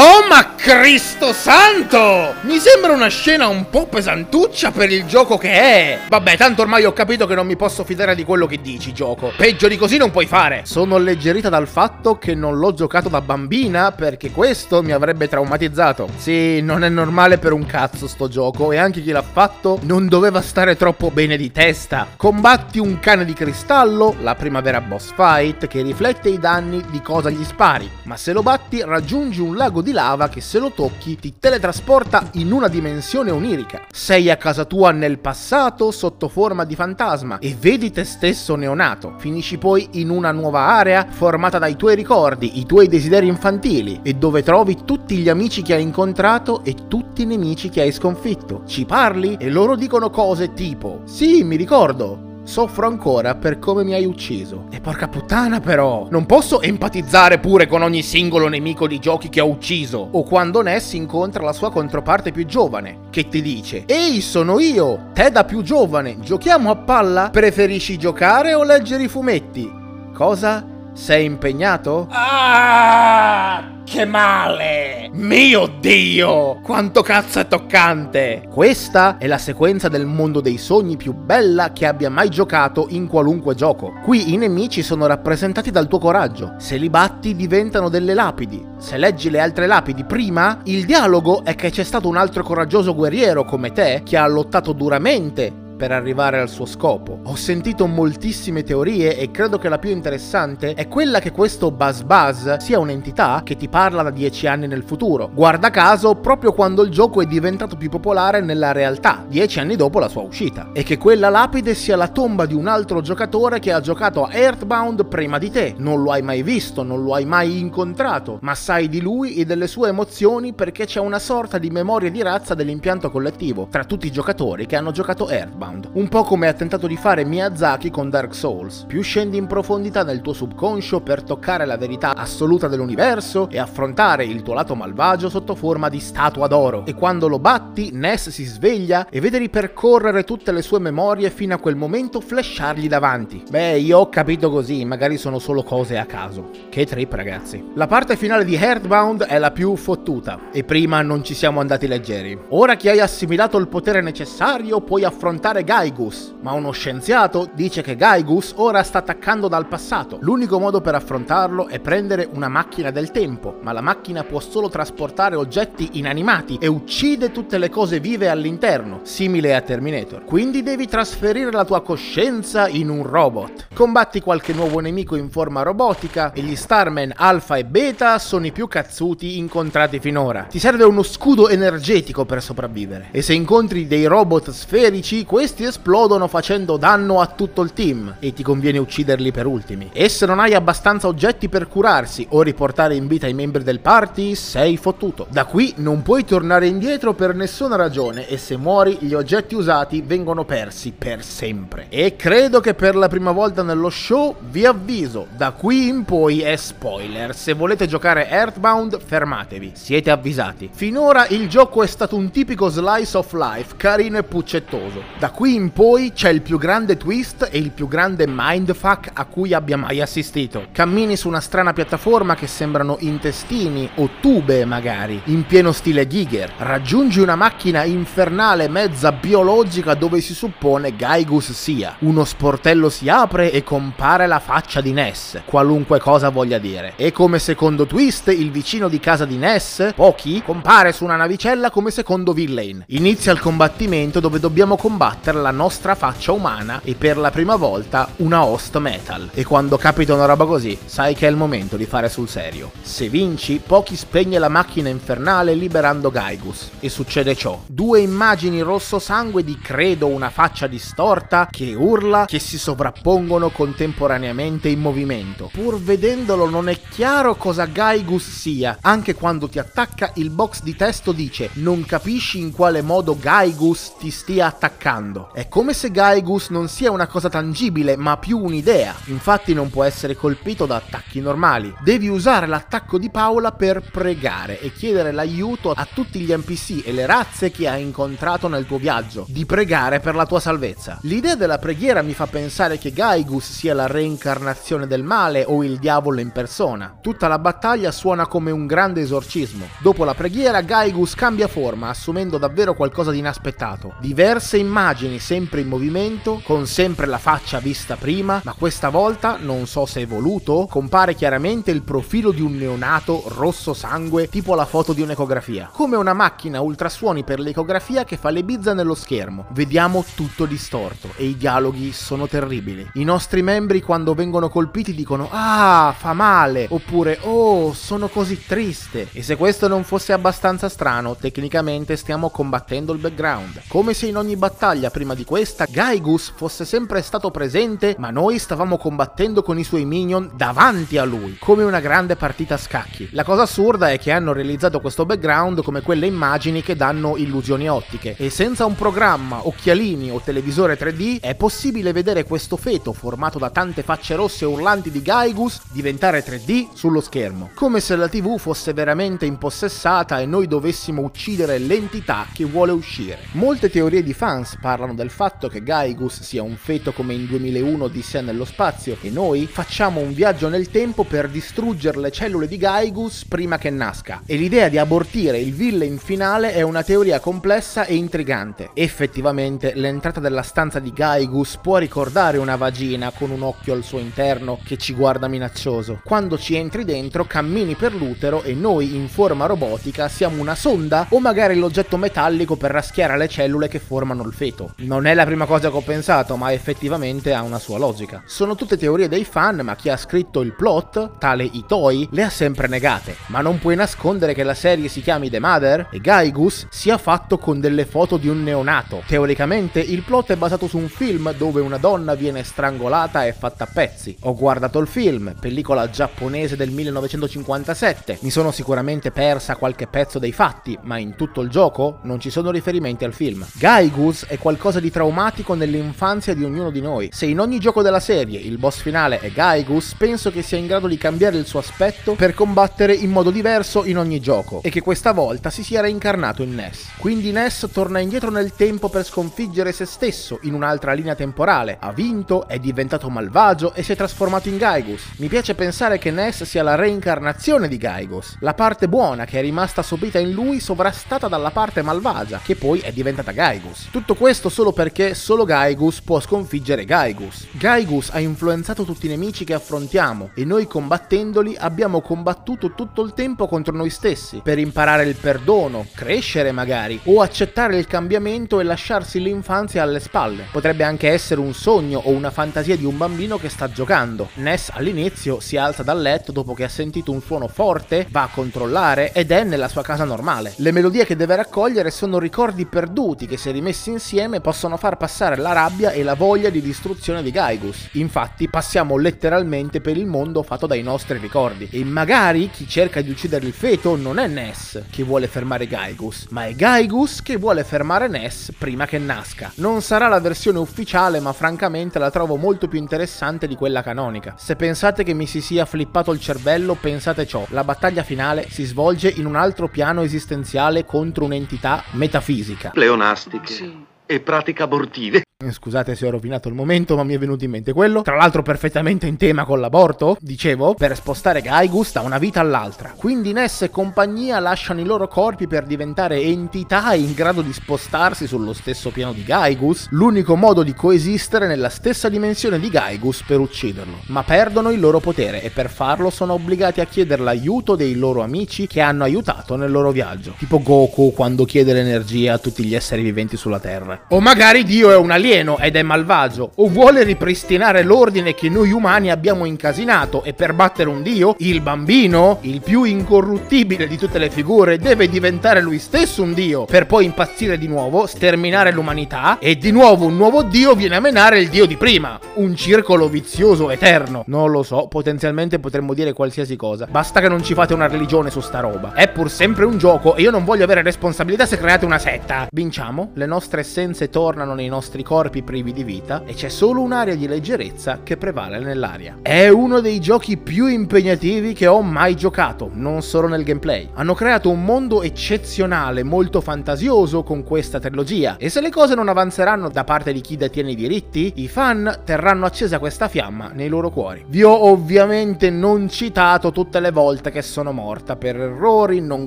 Oh 0.00 0.24
ma 0.28 0.54
Cristo 0.54 1.32
santo! 1.32 2.34
Mi 2.42 2.60
sembra 2.60 2.92
una 2.92 3.08
scena 3.08 3.48
un 3.48 3.68
po' 3.68 3.88
pesantuccia 3.88 4.70
per 4.70 4.92
il 4.92 5.06
gioco 5.06 5.36
che 5.36 5.50
è. 5.50 5.98
Vabbè, 6.08 6.36
tanto 6.36 6.62
ormai 6.62 6.84
ho 6.84 6.92
capito 6.92 7.26
che 7.26 7.34
non 7.34 7.44
mi 7.44 7.56
posso 7.56 7.82
fidare 7.82 8.14
di 8.14 8.22
quello 8.22 8.46
che 8.46 8.60
dici, 8.60 8.92
gioco. 8.92 9.32
Peggio 9.36 9.66
di 9.66 9.76
così 9.76 9.96
non 9.96 10.12
puoi 10.12 10.26
fare. 10.26 10.60
Sono 10.66 10.94
alleggerita 10.94 11.48
dal 11.48 11.66
fatto 11.66 12.16
che 12.16 12.36
non 12.36 12.58
l'ho 12.58 12.74
giocato 12.74 13.08
da 13.08 13.20
bambina 13.20 13.90
perché 13.90 14.30
questo 14.30 14.84
mi 14.84 14.92
avrebbe 14.92 15.26
traumatizzato. 15.26 16.08
Sì, 16.16 16.60
non 16.60 16.84
è 16.84 16.88
normale 16.88 17.38
per 17.38 17.52
un 17.52 17.66
cazzo 17.66 18.06
sto 18.06 18.28
gioco 18.28 18.70
e 18.70 18.76
anche 18.76 19.02
chi 19.02 19.10
l'ha 19.10 19.22
fatto 19.22 19.80
non 19.82 20.06
doveva 20.06 20.40
stare 20.42 20.76
troppo 20.76 21.10
bene 21.10 21.36
di 21.36 21.50
testa. 21.50 22.06
Combatti 22.14 22.78
un 22.78 23.00
cane 23.00 23.24
di 23.24 23.32
cristallo, 23.32 24.14
la 24.20 24.36
primavera 24.36 24.80
boss 24.80 25.12
fight, 25.12 25.66
che 25.66 25.82
riflette 25.82 26.28
i 26.28 26.38
danni 26.38 26.84
di 26.88 27.02
cosa 27.02 27.30
gli 27.30 27.42
spari. 27.42 27.90
Ma 28.04 28.16
se 28.16 28.32
lo 28.32 28.42
batti 28.42 28.80
raggiungi 28.84 29.40
un 29.40 29.56
lago 29.56 29.86
di 29.87 29.87
di 29.88 29.92
lava 29.92 30.28
che 30.28 30.42
se 30.42 30.58
lo 30.58 30.70
tocchi 30.70 31.16
ti 31.16 31.34
teletrasporta 31.38 32.30
in 32.32 32.52
una 32.52 32.68
dimensione 32.68 33.30
onirica. 33.30 33.86
Sei 33.90 34.30
a 34.30 34.36
casa 34.36 34.66
tua 34.66 34.90
nel 34.90 35.18
passato 35.18 35.90
sotto 35.90 36.28
forma 36.28 36.64
di 36.64 36.74
fantasma 36.74 37.38
e 37.38 37.56
vedi 37.58 37.90
te 37.90 38.04
stesso 38.04 38.54
neonato. 38.54 39.14
Finisci 39.16 39.56
poi 39.56 39.88
in 39.92 40.10
una 40.10 40.30
nuova 40.30 40.60
area 40.60 41.06
formata 41.08 41.58
dai 41.58 41.76
tuoi 41.76 41.94
ricordi, 41.94 42.58
i 42.58 42.66
tuoi 42.66 42.88
desideri 42.88 43.28
infantili 43.28 44.00
e 44.02 44.12
dove 44.12 44.42
trovi 44.42 44.76
tutti 44.84 45.16
gli 45.16 45.30
amici 45.30 45.62
che 45.62 45.74
hai 45.74 45.82
incontrato 45.82 46.62
e 46.64 46.74
tutti 46.86 47.22
i 47.22 47.26
nemici 47.26 47.70
che 47.70 47.80
hai 47.80 47.92
sconfitto. 47.92 48.64
Ci 48.66 48.84
parli 48.84 49.36
e 49.38 49.48
loro 49.48 49.74
dicono 49.74 50.10
cose 50.10 50.52
tipo: 50.52 51.00
Sì, 51.04 51.42
mi 51.44 51.56
ricordo, 51.56 52.27
Soffro 52.48 52.86
ancora 52.86 53.34
per 53.34 53.58
come 53.58 53.84
mi 53.84 53.92
hai 53.92 54.06
ucciso. 54.06 54.68
E 54.70 54.80
porca 54.80 55.06
puttana 55.06 55.60
però, 55.60 56.06
non 56.08 56.24
posso 56.24 56.62
empatizzare 56.62 57.40
pure 57.40 57.66
con 57.66 57.82
ogni 57.82 58.00
singolo 58.00 58.48
nemico 58.48 58.86
di 58.88 58.98
giochi 58.98 59.28
che 59.28 59.42
ho 59.42 59.46
ucciso. 59.46 60.08
O 60.12 60.22
quando 60.22 60.62
Ness 60.62 60.94
incontra 60.94 61.44
la 61.44 61.52
sua 61.52 61.70
controparte 61.70 62.32
più 62.32 62.46
giovane, 62.46 63.00
che 63.10 63.28
ti 63.28 63.42
dice 63.42 63.84
Ehi, 63.84 64.22
sono 64.22 64.60
io, 64.60 65.10
te 65.12 65.30
da 65.30 65.44
più 65.44 65.60
giovane, 65.60 66.20
giochiamo 66.20 66.70
a 66.70 66.76
palla? 66.76 67.28
Preferisci 67.30 67.98
giocare 67.98 68.54
o 68.54 68.64
leggere 68.64 69.02
i 69.02 69.08
fumetti? 69.08 69.70
Cosa? 70.14 70.77
Sei 70.98 71.24
impegnato? 71.24 72.08
Ah! 72.10 73.82
Che 73.84 74.04
male! 74.04 75.08
Mio 75.12 75.68
Dio! 75.80 76.58
Quanto 76.60 77.02
cazzo 77.02 77.38
è 77.38 77.46
toccante! 77.46 78.48
Questa 78.50 79.16
è 79.16 79.28
la 79.28 79.38
sequenza 79.38 79.88
del 79.88 80.06
mondo 80.06 80.40
dei 80.40 80.58
sogni 80.58 80.96
più 80.96 81.14
bella 81.14 81.72
che 81.72 81.86
abbia 81.86 82.10
mai 82.10 82.28
giocato 82.28 82.88
in 82.90 83.06
qualunque 83.06 83.54
gioco. 83.54 83.92
Qui 84.02 84.34
i 84.34 84.36
nemici 84.36 84.82
sono 84.82 85.06
rappresentati 85.06 85.70
dal 85.70 85.86
tuo 85.86 86.00
coraggio. 86.00 86.54
Se 86.58 86.76
li 86.76 86.90
batti 86.90 87.36
diventano 87.36 87.88
delle 87.88 88.12
lapidi. 88.12 88.62
Se 88.78 88.98
leggi 88.98 89.30
le 89.30 89.40
altre 89.40 89.68
lapidi 89.68 90.04
prima, 90.04 90.58
il 90.64 90.84
dialogo 90.84 91.44
è 91.44 91.54
che 91.54 91.70
c'è 91.70 91.84
stato 91.84 92.08
un 92.08 92.16
altro 92.16 92.42
coraggioso 92.42 92.94
guerriero 92.94 93.44
come 93.44 93.70
te 93.70 94.02
che 94.04 94.16
ha 94.16 94.26
lottato 94.26 94.72
duramente 94.72 95.66
per 95.78 95.92
arrivare 95.92 96.40
al 96.40 96.48
suo 96.48 96.66
scopo. 96.66 97.20
Ho 97.22 97.36
sentito 97.36 97.86
moltissime 97.86 98.64
teorie 98.64 99.16
e 99.16 99.30
credo 99.30 99.58
che 99.58 99.68
la 99.68 99.78
più 99.78 99.90
interessante 99.90 100.74
è 100.74 100.88
quella 100.88 101.20
che 101.20 101.30
questo 101.30 101.70
Buzz 101.70 102.02
Buzz 102.02 102.56
sia 102.56 102.80
un'entità 102.80 103.42
che 103.44 103.56
ti 103.56 103.68
parla 103.68 104.02
da 104.02 104.10
dieci 104.10 104.48
anni 104.48 104.66
nel 104.66 104.82
futuro. 104.82 105.30
Guarda 105.32 105.70
caso, 105.70 106.16
proprio 106.16 106.52
quando 106.52 106.82
il 106.82 106.90
gioco 106.90 107.22
è 107.22 107.26
diventato 107.26 107.76
più 107.76 107.88
popolare 107.88 108.40
nella 108.40 108.72
realtà, 108.72 109.24
dieci 109.28 109.60
anni 109.60 109.76
dopo 109.76 110.00
la 110.00 110.08
sua 110.08 110.22
uscita. 110.22 110.70
E 110.72 110.82
che 110.82 110.98
quella 110.98 111.28
lapide 111.28 111.74
sia 111.74 111.94
la 111.94 112.08
tomba 112.08 112.44
di 112.44 112.54
un 112.54 112.66
altro 112.66 113.00
giocatore 113.00 113.60
che 113.60 113.72
ha 113.72 113.80
giocato 113.80 114.24
a 114.24 114.34
Earthbound 114.34 115.06
prima 115.06 115.38
di 115.38 115.50
te. 115.50 115.74
Non 115.78 116.02
lo 116.02 116.10
hai 116.10 116.22
mai 116.22 116.42
visto, 116.42 116.82
non 116.82 117.04
lo 117.04 117.14
hai 117.14 117.24
mai 117.24 117.60
incontrato, 117.60 118.38
ma 118.42 118.56
sai 118.56 118.88
di 118.88 119.00
lui 119.00 119.36
e 119.36 119.44
delle 119.44 119.68
sue 119.68 119.90
emozioni 119.90 120.52
perché 120.54 120.86
c'è 120.86 120.98
una 120.98 121.20
sorta 121.20 121.58
di 121.58 121.70
memoria 121.70 122.10
di 122.10 122.20
razza 122.20 122.54
dell'impianto 122.54 123.12
collettivo 123.12 123.68
tra 123.70 123.84
tutti 123.84 124.08
i 124.08 124.12
giocatori 124.12 124.66
che 124.66 124.74
hanno 124.74 124.90
giocato 124.90 125.28
Earthbound. 125.28 125.67
Background, 125.68 125.90
un 125.92 126.08
po' 126.08 126.22
come 126.22 126.48
ha 126.48 126.52
tentato 126.52 126.86
di 126.86 126.96
fare 126.96 127.24
Miyazaki 127.24 127.90
con 127.90 128.08
Dark 128.10 128.34
Souls. 128.34 128.84
Più 128.86 129.02
scendi 129.02 129.36
in 129.36 129.46
profondità 129.46 130.02
nel 130.02 130.20
tuo 130.20 130.32
subconscio 130.32 131.00
per 131.00 131.22
toccare 131.22 131.66
la 131.66 131.76
verità 131.76 132.14
assoluta 132.14 132.68
dell'universo 132.68 133.48
e 133.50 133.58
affrontare 133.58 134.24
il 134.24 134.42
tuo 134.42 134.54
lato 134.54 134.74
malvagio 134.74 135.28
sotto 135.28 135.54
forma 135.54 135.88
di 135.88 136.00
statua 136.00 136.46
d'oro. 136.46 136.84
E 136.86 136.94
quando 136.94 137.28
lo 137.28 137.38
batti, 137.38 137.90
Ness 137.92 138.30
si 138.30 138.44
sveglia 138.44 139.08
e 139.08 139.20
vede 139.20 139.38
ripercorrere 139.38 140.24
tutte 140.24 140.52
le 140.52 140.62
sue 140.62 140.78
memorie 140.78 141.30
fino 141.30 141.54
a 141.54 141.58
quel 141.58 141.76
momento 141.76 142.20
flashargli 142.20 142.88
davanti. 142.88 143.42
Beh, 143.48 143.78
io 143.78 143.98
ho 143.98 144.08
capito 144.08 144.50
così, 144.50 144.84
magari 144.84 145.18
sono 145.18 145.38
solo 145.38 145.62
cose 145.62 145.98
a 145.98 146.06
caso. 146.06 146.50
Che 146.68 146.86
trip, 146.86 147.12
ragazzi. 147.12 147.72
La 147.74 147.86
parte 147.86 148.16
finale 148.16 148.44
di 148.44 148.54
Earthbound 148.54 149.24
è 149.24 149.38
la 149.38 149.50
più 149.50 149.76
fottuta 149.76 150.50
e 150.52 150.64
prima 150.64 151.02
non 151.02 151.22
ci 151.22 151.34
siamo 151.34 151.60
andati 151.60 151.86
leggeri. 151.86 152.38
Ora 152.50 152.76
che 152.76 152.90
hai 152.90 153.00
assimilato 153.00 153.58
il 153.58 153.68
potere 153.68 154.00
necessario, 154.00 154.80
puoi 154.80 155.04
affrontare 155.04 155.57
affrontare 155.58 155.64
Gaigus, 155.64 156.34
ma 156.40 156.52
uno 156.52 156.70
scienziato 156.70 157.48
dice 157.54 157.82
che 157.82 157.96
Gaigus 157.96 158.52
ora 158.56 158.82
sta 158.82 158.98
attaccando 158.98 159.48
dal 159.48 159.66
passato. 159.66 160.18
L'unico 160.20 160.58
modo 160.58 160.80
per 160.80 160.94
affrontarlo 160.94 161.68
è 161.68 161.80
prendere 161.80 162.28
una 162.32 162.48
macchina 162.48 162.90
del 162.90 163.10
tempo, 163.10 163.58
ma 163.62 163.72
la 163.72 163.80
macchina 163.80 164.24
può 164.24 164.40
solo 164.40 164.68
trasportare 164.68 165.36
oggetti 165.36 165.90
inanimati 165.92 166.58
e 166.60 166.66
uccide 166.66 167.32
tutte 167.32 167.58
le 167.58 167.70
cose 167.70 168.00
vive 168.00 168.28
all'interno, 168.28 169.00
simile 169.02 169.54
a 169.54 169.60
Terminator. 169.60 170.24
Quindi 170.24 170.62
devi 170.62 170.86
trasferire 170.86 171.50
la 171.50 171.64
tua 171.64 171.82
coscienza 171.82 172.68
in 172.68 172.88
un 172.88 173.02
robot. 173.02 173.68
Combatti 173.74 174.20
qualche 174.20 174.52
nuovo 174.52 174.80
nemico 174.80 175.16
in 175.16 175.30
forma 175.30 175.62
robotica 175.62 176.32
e 176.32 176.42
gli 176.42 176.56
Starman 176.56 177.12
Alpha 177.16 177.56
e 177.56 177.64
Beta 177.64 178.18
sono 178.18 178.46
i 178.46 178.52
più 178.52 178.68
cazzuti 178.68 179.38
incontrati 179.38 179.98
finora. 179.98 180.46
Ti 180.48 180.58
serve 180.58 180.84
uno 180.84 181.02
scudo 181.02 181.48
energetico 181.48 182.24
per 182.24 182.42
sopravvivere. 182.42 183.08
E 183.10 183.22
se 183.22 183.32
incontri 183.32 183.86
dei 183.86 184.06
robot 184.06 184.50
sferici, 184.50 185.24
questi 185.24 185.46
questi 185.48 185.64
esplodono 185.64 186.28
facendo 186.28 186.76
danno 186.76 187.22
a 187.22 187.26
tutto 187.26 187.62
il 187.62 187.72
team 187.72 188.16
e 188.18 188.34
ti 188.34 188.42
conviene 188.42 188.76
ucciderli 188.76 189.32
per 189.32 189.46
ultimi. 189.46 189.88
E 189.94 190.10
se 190.10 190.26
non 190.26 190.40
hai 190.40 190.52
abbastanza 190.52 191.06
oggetti 191.06 191.48
per 191.48 191.68
curarsi 191.68 192.26
o 192.32 192.42
riportare 192.42 192.94
in 192.96 193.06
vita 193.06 193.26
i 193.26 193.32
membri 193.32 193.62
del 193.62 193.80
party, 193.80 194.34
sei 194.34 194.76
fottuto. 194.76 195.26
Da 195.30 195.46
qui 195.46 195.72
non 195.76 196.02
puoi 196.02 196.26
tornare 196.26 196.66
indietro 196.66 197.14
per 197.14 197.34
nessuna 197.34 197.76
ragione 197.76 198.28
e 198.28 198.36
se 198.36 198.58
muori 198.58 198.98
gli 199.00 199.14
oggetti 199.14 199.54
usati 199.54 200.02
vengono 200.02 200.44
persi 200.44 200.92
per 200.92 201.24
sempre. 201.24 201.86
E 201.88 202.14
credo 202.14 202.60
che 202.60 202.74
per 202.74 202.94
la 202.94 203.08
prima 203.08 203.32
volta 203.32 203.62
nello 203.62 203.88
show 203.88 204.36
vi 204.50 204.66
avviso, 204.66 205.28
da 205.34 205.52
qui 205.52 205.88
in 205.88 206.04
poi 206.04 206.42
è 206.42 206.56
spoiler. 206.56 207.34
Se 207.34 207.54
volete 207.54 207.86
giocare 207.86 208.28
Earthbound, 208.28 209.00
fermatevi, 209.02 209.72
siete 209.74 210.10
avvisati. 210.10 210.68
Finora 210.70 211.26
il 211.28 211.48
gioco 211.48 211.82
è 211.82 211.86
stato 211.86 212.16
un 212.16 212.30
tipico 212.30 212.68
slice 212.68 213.16
of 213.16 213.32
life, 213.32 213.76
carino 213.78 214.18
e 214.18 214.24
puccettoso. 214.24 215.02
Da 215.18 215.36
qui 215.38 215.54
in 215.54 215.70
poi 215.70 216.10
c'è 216.12 216.30
il 216.30 216.42
più 216.42 216.58
grande 216.58 216.96
twist 216.96 217.48
e 217.48 217.58
il 217.58 217.70
più 217.70 217.86
grande 217.86 218.24
mindfuck 218.26 219.10
a 219.12 219.24
cui 219.24 219.54
abbia 219.54 219.76
mai 219.76 220.00
assistito. 220.00 220.66
Cammini 220.72 221.14
su 221.14 221.28
una 221.28 221.38
strana 221.38 221.72
piattaforma 221.72 222.34
che 222.34 222.48
sembrano 222.48 222.96
intestini 222.98 223.88
o 223.98 224.10
tube 224.20 224.64
magari, 224.64 225.20
in 225.26 225.46
pieno 225.46 225.70
stile 225.70 226.08
Giger. 226.08 226.54
Raggiungi 226.56 227.20
una 227.20 227.36
macchina 227.36 227.84
infernale 227.84 228.68
mezza 228.68 229.12
biologica 229.12 229.94
dove 229.94 230.20
si 230.20 230.34
suppone 230.34 230.96
Gaigus 230.96 231.52
sia. 231.52 231.94
Uno 232.00 232.24
sportello 232.24 232.88
si 232.88 233.08
apre 233.08 233.52
e 233.52 233.62
compare 233.62 234.26
la 234.26 234.40
faccia 234.40 234.80
di 234.80 234.90
Ness, 234.90 235.42
qualunque 235.44 236.00
cosa 236.00 236.30
voglia 236.30 236.58
dire. 236.58 236.94
E 236.96 237.12
come 237.12 237.38
secondo 237.38 237.86
twist, 237.86 238.26
il 238.26 238.50
vicino 238.50 238.88
di 238.88 238.98
casa 238.98 239.24
di 239.24 239.36
Ness, 239.36 239.92
Pochi, 239.94 240.42
compare 240.42 240.90
su 240.90 241.04
una 241.04 241.14
navicella 241.14 241.70
come 241.70 241.92
secondo 241.92 242.32
villain. 242.32 242.82
Inizia 242.88 243.30
il 243.30 243.38
combattimento 243.38 244.18
dove 244.18 244.40
dobbiamo 244.40 244.74
combattere 244.74 245.26
la 245.34 245.50
nostra 245.50 245.94
faccia 245.94 246.32
umana 246.32 246.80
e 246.84 246.94
per 246.94 247.16
la 247.16 247.30
prima 247.30 247.56
volta 247.56 248.08
una 248.16 248.44
host 248.44 248.76
metal. 248.78 249.30
E 249.34 249.44
quando 249.44 249.76
capita 249.76 250.14
una 250.14 250.24
roba 250.24 250.46
così, 250.46 250.78
sai 250.84 251.14
che 251.14 251.26
è 251.26 251.30
il 251.30 251.36
momento 251.36 251.76
di 251.76 251.86
fare 251.86 252.08
sul 252.08 252.28
serio. 252.28 252.70
Se 252.80 253.08
vinci, 253.08 253.60
Pochi 253.64 253.96
spegne 253.96 254.38
la 254.38 254.48
macchina 254.48 254.88
infernale 254.88 255.54
liberando 255.54 256.10
Gaigus. 256.10 256.70
E 256.80 256.88
succede 256.88 257.34
ciò. 257.34 257.60
Due 257.66 258.00
immagini 258.00 258.60
rosso 258.60 258.98
sangue 258.98 259.44
di 259.44 259.58
credo 259.58 260.06
una 260.06 260.30
faccia 260.30 260.66
distorta 260.66 261.48
che 261.50 261.74
urla, 261.74 262.24
che 262.26 262.38
si 262.38 262.58
sovrappongono 262.58 263.50
contemporaneamente 263.50 264.68
in 264.68 264.80
movimento. 264.80 265.50
Pur 265.52 265.80
vedendolo 265.80 266.48
non 266.48 266.68
è 266.68 266.78
chiaro 266.88 267.34
cosa 267.34 267.66
Gaigus 267.66 268.28
sia, 268.28 268.78
anche 268.80 269.14
quando 269.14 269.48
ti 269.48 269.58
attacca 269.58 270.12
il 270.14 270.30
box 270.30 270.62
di 270.62 270.76
testo 270.76 271.12
dice 271.12 271.50
non 271.54 271.84
capisci 271.84 272.38
in 272.38 272.52
quale 272.52 272.82
modo 272.82 273.16
Gaigus 273.18 273.94
ti 273.98 274.10
stia 274.10 274.46
attaccando. 274.46 275.07
È 275.32 275.48
come 275.48 275.72
se 275.72 275.90
Gaigus 275.90 276.50
non 276.50 276.68
sia 276.68 276.90
una 276.90 277.06
cosa 277.06 277.28
tangibile, 277.28 277.96
ma 277.96 278.16
più 278.18 278.38
un'idea. 278.38 278.94
Infatti 279.06 279.54
non 279.54 279.70
può 279.70 279.84
essere 279.84 280.14
colpito 280.14 280.66
da 280.66 280.76
attacchi 280.76 281.20
normali. 281.20 281.74
Devi 281.80 282.08
usare 282.08 282.46
l'attacco 282.46 282.98
di 282.98 283.08
Paola 283.10 283.52
per 283.52 283.82
pregare 283.90 284.60
e 284.60 284.72
chiedere 284.72 285.12
l'aiuto 285.12 285.72
a 285.72 285.86
tutti 285.90 286.20
gli 286.20 286.34
NPC 286.34 286.82
e 286.84 286.92
le 286.92 287.06
razze 287.06 287.50
che 287.50 287.68
hai 287.68 287.82
incontrato 287.82 288.48
nel 288.48 288.66
tuo 288.66 288.78
viaggio, 288.78 289.24
di 289.28 289.46
pregare 289.46 290.00
per 290.00 290.14
la 290.14 290.26
tua 290.26 290.40
salvezza. 290.40 290.98
L'idea 291.02 291.34
della 291.36 291.58
preghiera 291.58 292.02
mi 292.02 292.12
fa 292.12 292.26
pensare 292.26 292.76
che 292.78 292.92
Gaigus 292.92 293.50
sia 293.50 293.74
la 293.74 293.86
reincarnazione 293.86 294.86
del 294.86 295.02
male 295.02 295.44
o 295.46 295.64
il 295.64 295.78
diavolo 295.78 296.20
in 296.20 296.32
persona. 296.32 296.98
Tutta 297.00 297.28
la 297.28 297.38
battaglia 297.38 297.92
suona 297.92 298.26
come 298.26 298.50
un 298.50 298.66
grande 298.66 299.00
esorcismo. 299.00 299.68
Dopo 299.80 300.04
la 300.04 300.14
preghiera, 300.14 300.60
Gaigus 300.60 301.14
cambia 301.14 301.48
forma, 301.48 301.88
assumendo 301.88 302.36
davvero 302.38 302.74
qualcosa 302.74 303.10
di 303.10 303.18
inaspettato. 303.18 303.94
Diverse 304.00 304.56
immagini 304.58 304.96
sempre 305.18 305.60
in 305.60 305.68
movimento, 305.68 306.40
con 306.42 306.66
sempre 306.66 307.06
la 307.06 307.18
faccia 307.18 307.60
vista 307.60 307.94
prima, 307.94 308.40
ma 308.44 308.54
questa 308.58 308.88
volta, 308.88 309.38
non 309.40 309.66
so 309.66 309.86
se 309.86 310.02
è 310.02 310.06
voluto, 310.06 310.66
compare 310.68 311.14
chiaramente 311.14 311.70
il 311.70 311.82
profilo 311.82 312.32
di 312.32 312.40
un 312.40 312.56
neonato 312.56 313.22
rosso 313.28 313.74
sangue, 313.74 314.28
tipo 314.28 314.56
la 314.56 314.64
foto 314.64 314.92
di 314.92 315.00
un'ecografia. 315.00 315.70
Come 315.72 315.96
una 315.96 316.14
macchina 316.14 316.60
ultrasuoni 316.60 317.22
per 317.22 317.38
l'ecografia 317.38 318.04
che 318.04 318.16
fa 318.16 318.30
le 318.30 318.42
bizza 318.42 318.74
nello 318.74 318.96
schermo. 318.96 319.46
Vediamo 319.50 320.04
tutto 320.16 320.46
distorto 320.46 321.10
e 321.16 321.26
i 321.26 321.36
dialoghi 321.36 321.92
sono 321.92 322.26
terribili. 322.26 322.90
I 322.94 323.04
nostri 323.04 323.42
membri 323.42 323.80
quando 323.80 324.14
vengono 324.14 324.48
colpiti 324.48 324.94
dicono 324.94 325.28
ah, 325.30 325.94
fa 325.96 326.12
male, 326.12 326.66
oppure 326.70 327.20
oh, 327.22 327.72
sono 327.72 328.08
così 328.08 328.44
triste. 328.44 329.08
E 329.12 329.22
se 329.22 329.36
questo 329.36 329.68
non 329.68 329.84
fosse 329.84 330.12
abbastanza 330.12 330.68
strano, 330.68 331.14
tecnicamente 331.14 331.94
stiamo 331.94 332.30
combattendo 332.30 332.92
il 332.92 332.98
background. 332.98 333.62
Come 333.68 333.94
se 333.94 334.06
in 334.06 334.16
ogni 334.16 334.34
battaglia 334.34 334.87
prima 334.90 335.14
di 335.14 335.24
questa 335.24 335.66
Gaigus 335.68 336.32
fosse 336.34 336.64
sempre 336.64 337.02
stato 337.02 337.30
presente, 337.30 337.94
ma 337.98 338.10
noi 338.10 338.38
stavamo 338.38 338.76
combattendo 338.78 339.42
con 339.42 339.58
i 339.58 339.64
suoi 339.64 339.84
minion 339.84 340.30
davanti 340.34 340.96
a 340.96 341.04
lui, 341.04 341.36
come 341.38 341.62
una 341.62 341.80
grande 341.80 342.16
partita 342.16 342.54
a 342.54 342.58
scacchi. 342.58 343.08
La 343.12 343.24
cosa 343.24 343.42
assurda 343.42 343.90
è 343.90 343.98
che 343.98 344.12
hanno 344.12 344.32
realizzato 344.32 344.80
questo 344.80 345.06
background 345.06 345.62
come 345.62 345.82
quelle 345.82 346.06
immagini 346.06 346.62
che 346.62 346.76
danno 346.76 347.16
illusioni 347.16 347.68
ottiche 347.68 348.14
e 348.16 348.30
senza 348.30 348.64
un 348.64 348.74
programma, 348.74 349.46
occhialini 349.46 350.10
o 350.10 350.20
televisore 350.20 350.78
3D 350.78 351.20
è 351.20 351.34
possibile 351.34 351.92
vedere 351.92 352.24
questo 352.24 352.56
feto 352.56 352.92
formato 352.92 353.38
da 353.38 353.50
tante 353.50 353.82
facce 353.82 354.14
rosse 354.14 354.44
urlanti 354.44 354.90
di 354.90 355.02
Gaigus 355.02 355.60
diventare 355.70 356.24
3D 356.24 356.68
sullo 356.74 357.00
schermo, 357.00 357.50
come 357.54 357.80
se 357.80 357.96
la 357.96 358.08
TV 358.08 358.38
fosse 358.38 358.72
veramente 358.72 359.26
impossessata 359.26 360.20
e 360.20 360.26
noi 360.26 360.46
dovessimo 360.46 361.02
uccidere 361.02 361.58
l'entità 361.58 362.26
che 362.32 362.44
vuole 362.44 362.72
uscire. 362.72 363.18
Molte 363.32 363.70
teorie 363.70 364.02
di 364.02 364.12
fans 364.12 364.56
parlano 364.60 364.77
del 364.86 365.10
fatto 365.10 365.48
che 365.48 365.64
Gaigus 365.64 366.22
sia 366.22 366.42
un 366.42 366.54
feto 366.54 366.92
come 366.92 367.12
in 367.12 367.26
2001 367.26 367.84
Odissea 367.84 368.20
nello 368.20 368.44
spazio 368.44 368.96
e 369.00 369.10
noi 369.10 369.46
facciamo 369.46 370.00
un 370.00 370.14
viaggio 370.14 370.48
nel 370.48 370.70
tempo 370.70 371.02
per 371.02 371.28
distruggere 371.28 371.98
le 371.98 372.12
cellule 372.12 372.46
di 372.46 372.56
Gaigus 372.56 373.24
prima 373.24 373.58
che 373.58 373.70
nasca. 373.70 374.22
E 374.24 374.36
l'idea 374.36 374.68
di 374.68 374.78
abortire 374.78 375.40
il 375.40 375.52
villain 375.52 375.98
finale 375.98 376.52
è 376.52 376.62
una 376.62 376.84
teoria 376.84 377.18
complessa 377.18 377.86
e 377.86 377.96
intrigante. 377.96 378.70
Effettivamente 378.74 379.72
l'entrata 379.74 380.20
della 380.20 380.42
stanza 380.42 380.78
di 380.78 380.92
Gaigus 380.92 381.58
può 381.60 381.78
ricordare 381.78 382.38
una 382.38 382.54
vagina 382.54 383.10
con 383.10 383.30
un 383.30 383.42
occhio 383.42 383.74
al 383.74 383.82
suo 383.82 383.98
interno 383.98 384.60
che 384.64 384.76
ci 384.76 384.94
guarda 384.94 385.26
minaccioso. 385.26 386.00
Quando 386.04 386.38
ci 386.38 386.54
entri 386.54 386.84
dentro 386.84 387.24
cammini 387.24 387.74
per 387.74 387.94
l'utero 387.94 388.42
e 388.44 388.54
noi 388.54 388.94
in 388.94 389.08
forma 389.08 389.46
robotica 389.46 390.08
siamo 390.08 390.40
una 390.40 390.54
sonda 390.54 391.08
o 391.10 391.18
magari 391.18 391.56
l'oggetto 391.56 391.96
metallico 391.96 392.54
per 392.54 392.70
raschiare 392.70 393.16
le 393.16 393.28
cellule 393.28 393.66
che 393.66 393.80
formano 393.80 394.22
il 394.22 394.32
feto. 394.32 394.67
Non 394.76 395.06
è 395.06 395.14
la 395.14 395.24
prima 395.24 395.44
cosa 395.46 395.70
che 395.70 395.76
ho 395.76 395.80
pensato, 395.80 396.36
ma 396.36 396.52
effettivamente 396.52 397.34
ha 397.34 397.42
una 397.42 397.58
sua 397.58 397.78
logica. 397.78 398.22
Sono 398.26 398.54
tutte 398.54 398.76
teorie 398.76 399.08
dei 399.08 399.24
fan, 399.24 399.60
ma 399.62 399.74
chi 399.74 399.88
ha 399.88 399.96
scritto 399.96 400.40
il 400.40 400.54
plot, 400.54 401.18
tale 401.18 401.44
Itoi, 401.44 402.08
le 402.12 402.22
ha 402.22 402.30
sempre 402.30 402.68
negate. 402.68 403.16
Ma 403.26 403.40
non 403.40 403.58
puoi 403.58 403.74
nascondere 403.74 404.34
che 404.34 404.42
la 404.42 404.54
serie 404.54 404.88
si 404.88 405.02
chiami 405.02 405.30
The 405.30 405.40
Mother 405.40 405.88
e 405.90 406.00
Gaigus 406.00 406.66
sia 406.70 406.98
fatto 406.98 407.38
con 407.38 407.60
delle 407.60 407.86
foto 407.86 408.16
di 408.16 408.28
un 408.28 408.42
neonato. 408.42 409.02
Teoricamente 409.06 409.80
il 409.80 410.02
plot 410.02 410.32
è 410.32 410.36
basato 410.36 410.68
su 410.68 410.78
un 410.78 410.88
film 410.88 411.32
dove 411.34 411.60
una 411.60 411.78
donna 411.78 412.14
viene 412.14 412.44
strangolata 412.44 413.26
e 413.26 413.32
fatta 413.32 413.64
a 413.64 413.68
pezzi. 413.72 414.16
Ho 414.22 414.34
guardato 414.34 414.78
il 414.78 414.86
film, 414.86 415.34
pellicola 415.40 415.90
giapponese 415.90 416.56
del 416.56 416.70
1957. 416.70 418.18
Mi 418.20 418.30
sono 418.30 418.52
sicuramente 418.52 419.10
persa 419.10 419.56
qualche 419.56 419.86
pezzo 419.86 420.18
dei 420.18 420.32
fatti, 420.32 420.78
ma 420.82 420.98
in 420.98 421.16
tutto 421.16 421.40
il 421.40 421.48
gioco 421.48 421.98
non 422.02 422.20
ci 422.20 422.30
sono 422.30 422.50
riferimenti 422.50 423.04
al 423.04 423.12
film. 423.12 423.46
Gaigus 423.54 424.24
è 424.26 424.38
qualcosa 424.38 424.57
di 424.58 424.90
traumatico 424.90 425.54
nell'infanzia 425.54 426.34
di 426.34 426.42
ognuno 426.42 426.70
di 426.70 426.80
noi. 426.80 427.08
Se 427.12 427.26
in 427.26 427.38
ogni 427.38 427.60
gioco 427.60 427.80
della 427.80 428.00
serie 428.00 428.40
il 428.40 428.58
boss 428.58 428.80
finale 428.80 429.20
è 429.20 429.30
Gaigus, 429.30 429.94
penso 429.96 430.32
che 430.32 430.42
sia 430.42 430.58
in 430.58 430.66
grado 430.66 430.88
di 430.88 430.98
cambiare 430.98 431.36
il 431.36 431.46
suo 431.46 431.60
aspetto 431.60 432.14
per 432.14 432.34
combattere 432.34 432.92
in 432.92 433.10
modo 433.10 433.30
diverso 433.30 433.84
in 433.84 433.96
ogni 433.96 434.20
gioco 434.20 434.60
e 434.62 434.70
che 434.70 434.82
questa 434.82 435.12
volta 435.12 435.48
si 435.48 435.62
sia 435.62 435.80
reincarnato 435.80 436.42
in 436.42 436.56
Ness. 436.56 436.88
Quindi 436.98 437.30
Ness 437.30 437.68
torna 437.72 438.00
indietro 438.00 438.30
nel 438.30 438.52
tempo 438.54 438.88
per 438.88 439.04
sconfiggere 439.04 439.70
se 439.72 439.86
stesso 439.86 440.40
in 440.42 440.54
un'altra 440.54 440.92
linea 440.92 441.14
temporale. 441.14 441.76
Ha 441.80 441.92
vinto, 441.92 442.48
è 442.48 442.58
diventato 442.58 443.08
malvagio 443.08 443.72
e 443.74 443.82
si 443.82 443.92
è 443.92 443.96
trasformato 443.96 444.48
in 444.48 444.58
Gaigus. 444.58 445.02
Mi 445.18 445.28
piace 445.28 445.54
pensare 445.54 445.98
che 445.98 446.10
Ness 446.10 446.42
sia 446.42 446.64
la 446.64 446.74
reincarnazione 446.74 447.68
di 447.68 447.78
Gaigus, 447.78 448.36
la 448.40 448.54
parte 448.54 448.88
buona 448.88 449.24
che 449.24 449.38
è 449.38 449.42
rimasta 449.42 449.82
sopita 449.82 450.18
in 450.18 450.32
lui 450.32 450.60
sovrastata 450.60 451.28
dalla 451.28 451.50
parte 451.50 451.80
malvagia, 451.82 452.40
che 452.42 452.56
poi 452.56 452.80
è 452.80 452.92
diventata 452.92 453.30
Gaigus. 453.30 453.88
Tutto 453.90 454.14
questo 454.14 454.47
solo 454.48 454.72
perché 454.72 455.14
solo 455.14 455.44
Gaigus 455.44 456.00
può 456.00 456.20
sconfiggere 456.20 456.84
Gaigus. 456.84 457.46
Gaigus 457.52 458.10
ha 458.10 458.20
influenzato 458.20 458.84
tutti 458.84 459.06
i 459.06 459.08
nemici 459.08 459.44
che 459.44 459.54
affrontiamo 459.54 460.30
e 460.34 460.44
noi 460.44 460.66
combattendoli 460.66 461.56
abbiamo 461.58 462.00
combattuto 462.00 462.72
tutto 462.74 463.02
il 463.02 463.14
tempo 463.14 463.46
contro 463.46 463.74
noi 463.74 463.90
stessi, 463.90 464.40
per 464.42 464.58
imparare 464.58 465.04
il 465.04 465.16
perdono, 465.16 465.86
crescere 465.94 466.52
magari, 466.52 467.00
o 467.04 467.20
accettare 467.20 467.76
il 467.76 467.86
cambiamento 467.86 468.60
e 468.60 468.64
lasciarsi 468.64 469.20
l'infanzia 469.20 469.82
alle 469.82 470.00
spalle. 470.00 470.46
Potrebbe 470.50 470.84
anche 470.84 471.10
essere 471.10 471.40
un 471.40 471.54
sogno 471.54 472.00
o 472.04 472.10
una 472.10 472.30
fantasia 472.30 472.76
di 472.76 472.84
un 472.84 472.96
bambino 472.96 473.38
che 473.38 473.48
sta 473.48 473.70
giocando. 473.70 474.28
Ness 474.34 474.70
all'inizio 474.72 475.40
si 475.40 475.56
alza 475.56 475.82
dal 475.82 476.00
letto 476.00 476.32
dopo 476.32 476.54
che 476.54 476.64
ha 476.64 476.68
sentito 476.68 477.12
un 477.12 477.20
suono 477.20 477.48
forte, 477.48 478.06
va 478.10 478.22
a 478.22 478.30
controllare 478.32 479.12
ed 479.12 479.30
è 479.30 479.44
nella 479.44 479.68
sua 479.68 479.82
casa 479.82 480.04
normale. 480.04 480.54
Le 480.56 480.72
melodie 480.72 481.04
che 481.04 481.16
deve 481.16 481.36
raccogliere 481.36 481.90
sono 481.90 482.18
ricordi 482.18 482.66
perduti 482.66 483.26
che 483.26 483.36
se 483.36 483.50
rimessi 483.50 483.90
insieme 483.90 484.37
possono 484.40 484.76
far 484.76 484.96
passare 484.96 485.36
la 485.36 485.52
rabbia 485.52 485.90
e 485.90 486.02
la 486.02 486.14
voglia 486.14 486.50
di 486.50 486.60
distruzione 486.60 487.22
di 487.22 487.30
Gaigus. 487.30 487.88
Infatti 487.92 488.48
passiamo 488.48 488.96
letteralmente 488.96 489.80
per 489.80 489.96
il 489.96 490.06
mondo 490.06 490.42
fatto 490.42 490.66
dai 490.66 490.82
nostri 490.82 491.18
ricordi. 491.18 491.68
E 491.70 491.84
magari 491.84 492.50
chi 492.50 492.66
cerca 492.66 493.00
di 493.00 493.10
uccidere 493.10 493.46
il 493.46 493.52
feto 493.52 493.96
non 493.96 494.18
è 494.18 494.26
Ness 494.26 494.82
che 494.90 495.02
vuole 495.02 495.26
fermare 495.26 495.66
Gaigus, 495.66 496.26
ma 496.30 496.46
è 496.46 496.54
Gaigus 496.54 497.22
che 497.22 497.36
vuole 497.36 497.64
fermare 497.64 498.08
Ness 498.08 498.52
prima 498.56 498.86
che 498.86 498.98
nasca. 498.98 499.52
Non 499.56 499.82
sarà 499.82 500.08
la 500.08 500.20
versione 500.20 500.58
ufficiale, 500.58 501.20
ma 501.20 501.32
francamente 501.32 501.98
la 501.98 502.10
trovo 502.10 502.36
molto 502.36 502.68
più 502.68 502.78
interessante 502.78 503.46
di 503.46 503.54
quella 503.54 503.82
canonica. 503.82 504.34
Se 504.38 504.56
pensate 504.56 505.04
che 505.04 505.14
mi 505.14 505.26
si 505.26 505.40
sia 505.40 505.64
flippato 505.64 506.12
il 506.12 506.20
cervello, 506.20 506.74
pensate 506.74 507.26
ciò. 507.26 507.46
La 507.50 507.64
battaglia 507.64 508.02
finale 508.02 508.46
si 508.48 508.64
svolge 508.64 509.08
in 509.08 509.26
un 509.26 509.36
altro 509.36 509.68
piano 509.68 510.02
esistenziale 510.02 510.84
contro 510.84 511.24
un'entità 511.24 511.84
metafisica. 511.92 512.70
Pleonastiche. 512.70 513.52
Sì. 513.52 513.87
E 514.08 514.20
pratiche 514.20 514.62
abortive. 514.62 515.22
Eh, 515.40 515.52
Scusate 515.52 515.94
se 515.94 516.04
ho 516.04 516.10
rovinato 516.10 516.48
il 516.48 516.56
momento, 516.56 516.96
ma 516.96 517.04
mi 517.04 517.14
è 517.14 517.18
venuto 517.18 517.44
in 517.44 517.52
mente 517.52 517.72
quello. 517.72 518.02
Tra 518.02 518.16
l'altro 518.16 518.42
perfettamente 518.42 519.06
in 519.06 519.16
tema 519.16 519.44
con 519.44 519.60
l'aborto. 519.60 520.16
Dicevo, 520.20 520.74
per 520.74 520.96
spostare 520.96 521.42
Gaigus 521.42 521.92
da 521.92 522.00
una 522.00 522.18
vita 522.18 522.40
all'altra. 522.40 522.92
Quindi 522.96 523.32
Ness 523.32 523.62
e 523.62 523.70
compagnia 523.70 524.40
lasciano 524.40 524.80
i 524.80 524.84
loro 524.84 525.06
corpi 525.06 525.46
per 525.46 525.62
diventare 525.62 526.20
entità 526.20 526.92
in 526.94 527.14
grado 527.14 527.42
di 527.42 527.52
spostarsi 527.52 528.26
sullo 528.26 528.52
stesso 528.52 528.90
piano 528.90 529.12
di 529.12 529.22
Gaigus. 529.22 529.86
L'unico 529.90 530.34
modo 530.34 530.64
di 530.64 530.74
coesistere 530.74 531.46
nella 531.46 531.68
stessa 531.68 532.08
dimensione 532.08 532.58
di 532.58 532.68
Gaigus 532.68 533.22
per 533.22 533.38
ucciderlo. 533.38 533.98
Ma 534.06 534.24
perdono 534.24 534.70
il 534.70 534.80
loro 534.80 534.98
potere 534.98 535.40
e 535.44 535.50
per 535.50 535.70
farlo 535.70 536.10
sono 536.10 536.32
obbligati 536.32 536.80
a 536.80 536.86
chiedere 536.86 537.22
l'aiuto 537.22 537.76
dei 537.76 537.94
loro 537.94 538.22
amici 538.22 538.66
che 538.66 538.80
hanno 538.80 539.04
aiutato 539.04 539.54
nel 539.54 539.70
loro 539.70 539.92
viaggio. 539.92 540.34
Tipo 540.36 540.60
Goku 540.60 541.12
quando 541.14 541.44
chiede 541.44 541.74
l'energia 541.74 542.32
a 542.32 542.38
tutti 542.38 542.64
gli 542.64 542.74
esseri 542.74 543.02
viventi 543.02 543.36
sulla 543.36 543.60
Terra. 543.60 544.06
O 544.08 544.18
magari 544.18 544.64
Dio 544.64 544.90
è 544.90 544.96
un 544.96 545.12
alieno 545.28 545.58
ed 545.58 545.76
è 545.76 545.82
malvagio, 545.82 546.52
o 546.56 546.68
vuole 546.68 547.02
ripristinare 547.02 547.82
l'ordine 547.82 548.34
che 548.34 548.48
noi 548.48 548.70
umani 548.70 549.10
abbiamo 549.10 549.44
incasinato 549.44 550.22
e 550.24 550.32
per 550.32 550.54
battere 550.54 550.88
un 550.88 551.02
Dio, 551.02 551.34
il 551.38 551.60
bambino, 551.60 552.38
il 552.42 552.62
più 552.62 552.84
incorruttibile 552.84 553.86
di 553.86 553.98
tutte 553.98 554.18
le 554.18 554.30
figure, 554.30 554.78
deve 554.78 555.08
diventare 555.08 555.60
lui 555.60 555.78
stesso 555.78 556.22
un 556.22 556.32
Dio, 556.32 556.64
per 556.64 556.86
poi 556.86 557.04
impazzire 557.04 557.58
di 557.58 557.68
nuovo, 557.68 558.06
sterminare 558.06 558.72
l'umanità 558.72 559.38
e 559.38 559.58
di 559.58 559.70
nuovo 559.70 560.06
un 560.06 560.16
nuovo 560.16 560.42
Dio 560.42 560.74
viene 560.74 560.96
a 560.96 561.00
menare 561.00 561.40
il 561.40 561.48
Dio 561.48 561.66
di 561.66 561.76
prima. 561.76 562.18
Un 562.34 562.56
circolo 562.56 563.08
vizioso 563.08 563.70
eterno. 563.70 564.24
Non 564.26 564.50
lo 564.50 564.62
so, 564.62 564.86
potenzialmente 564.88 565.58
potremmo 565.58 565.92
dire 565.92 566.12
qualsiasi 566.12 566.56
cosa. 566.56 566.86
Basta 566.88 567.20
che 567.20 567.28
non 567.28 567.42
ci 567.42 567.54
fate 567.54 567.74
una 567.74 567.86
religione 567.86 568.30
su 568.30 568.40
sta 568.40 568.60
roba. 568.60 568.92
È 568.94 569.08
pur 569.08 569.30
sempre 569.30 569.64
un 569.64 569.76
gioco 569.76 570.14
e 570.14 570.22
io 570.22 570.30
non 570.30 570.44
voglio 570.44 570.64
avere 570.64 570.82
responsabilità 570.82 571.44
se 571.44 571.58
create 571.58 571.84
una 571.84 571.98
setta. 571.98 572.48
Vinciamo, 572.50 573.10
le 573.14 573.26
nostre 573.26 573.60
essenze 573.60 574.08
tornano 574.08 574.54
nei 574.54 574.68
nostri 574.68 575.02
corpi 575.02 575.17
privi 575.26 575.72
di 575.72 575.84
vita 575.84 576.22
e 576.24 576.34
c'è 576.34 576.48
solo 576.48 576.80
un'area 576.80 577.14
di 577.14 577.26
leggerezza 577.26 578.00
che 578.02 578.16
prevale 578.16 578.58
nell'aria. 578.58 579.18
È 579.20 579.48
uno 579.48 579.80
dei 579.80 579.98
giochi 580.00 580.36
più 580.36 580.66
impegnativi 580.66 581.52
che 581.52 581.66
ho 581.66 581.82
mai 581.82 582.14
giocato, 582.14 582.70
non 582.72 583.02
solo 583.02 583.26
nel 583.26 583.42
gameplay. 583.42 583.90
Hanno 583.94 584.14
creato 584.14 584.50
un 584.50 584.64
mondo 584.64 585.02
eccezionale, 585.02 586.02
molto 586.02 586.40
fantasioso 586.40 587.22
con 587.22 587.42
questa 587.44 587.80
trilogia 587.80 588.36
e 588.38 588.48
se 588.48 588.60
le 588.60 588.70
cose 588.70 588.94
non 588.94 589.08
avanzeranno 589.08 589.68
da 589.68 589.84
parte 589.84 590.12
di 590.12 590.20
chi 590.20 590.36
detiene 590.36 590.70
i 590.70 590.76
diritti, 590.76 591.32
i 591.36 591.48
fan 591.48 592.00
terranno 592.04 592.46
accesa 592.46 592.78
questa 592.78 593.08
fiamma 593.08 593.50
nei 593.52 593.68
loro 593.68 593.90
cuori. 593.90 594.24
Vi 594.28 594.42
ho 594.42 594.66
ovviamente 594.66 595.50
non 595.50 595.88
citato 595.88 596.52
tutte 596.52 596.80
le 596.80 596.92
volte 596.92 597.30
che 597.30 597.42
sono 597.42 597.72
morta 597.72 598.16
per 598.16 598.36
errori, 598.36 599.00
non 599.00 599.26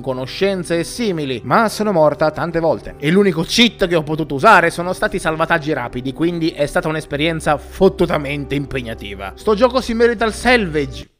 conoscenze 0.00 0.78
e 0.78 0.84
simili, 0.84 1.40
ma 1.44 1.68
sono 1.68 1.92
morta 1.92 2.30
tante 2.30 2.60
volte. 2.60 2.94
E 2.98 3.10
l'unico 3.10 3.42
cheat 3.42 3.86
che 3.86 3.94
ho 3.94 4.02
potuto 4.02 4.34
usare 4.34 4.70
sono 4.70 4.92
stati 4.92 5.18
salvataggi 5.18 5.72
rapidi, 5.82 6.12
quindi 6.12 6.50
è 6.50 6.66
stata 6.66 6.88
un'esperienza 6.88 7.56
fottutamente 7.58 8.54
impegnativa. 8.54 9.32
Sto 9.36 9.54
gioco 9.54 9.80
si 9.80 9.94
merita 9.94 10.24
il 10.24 10.32
salvage. 10.32 11.11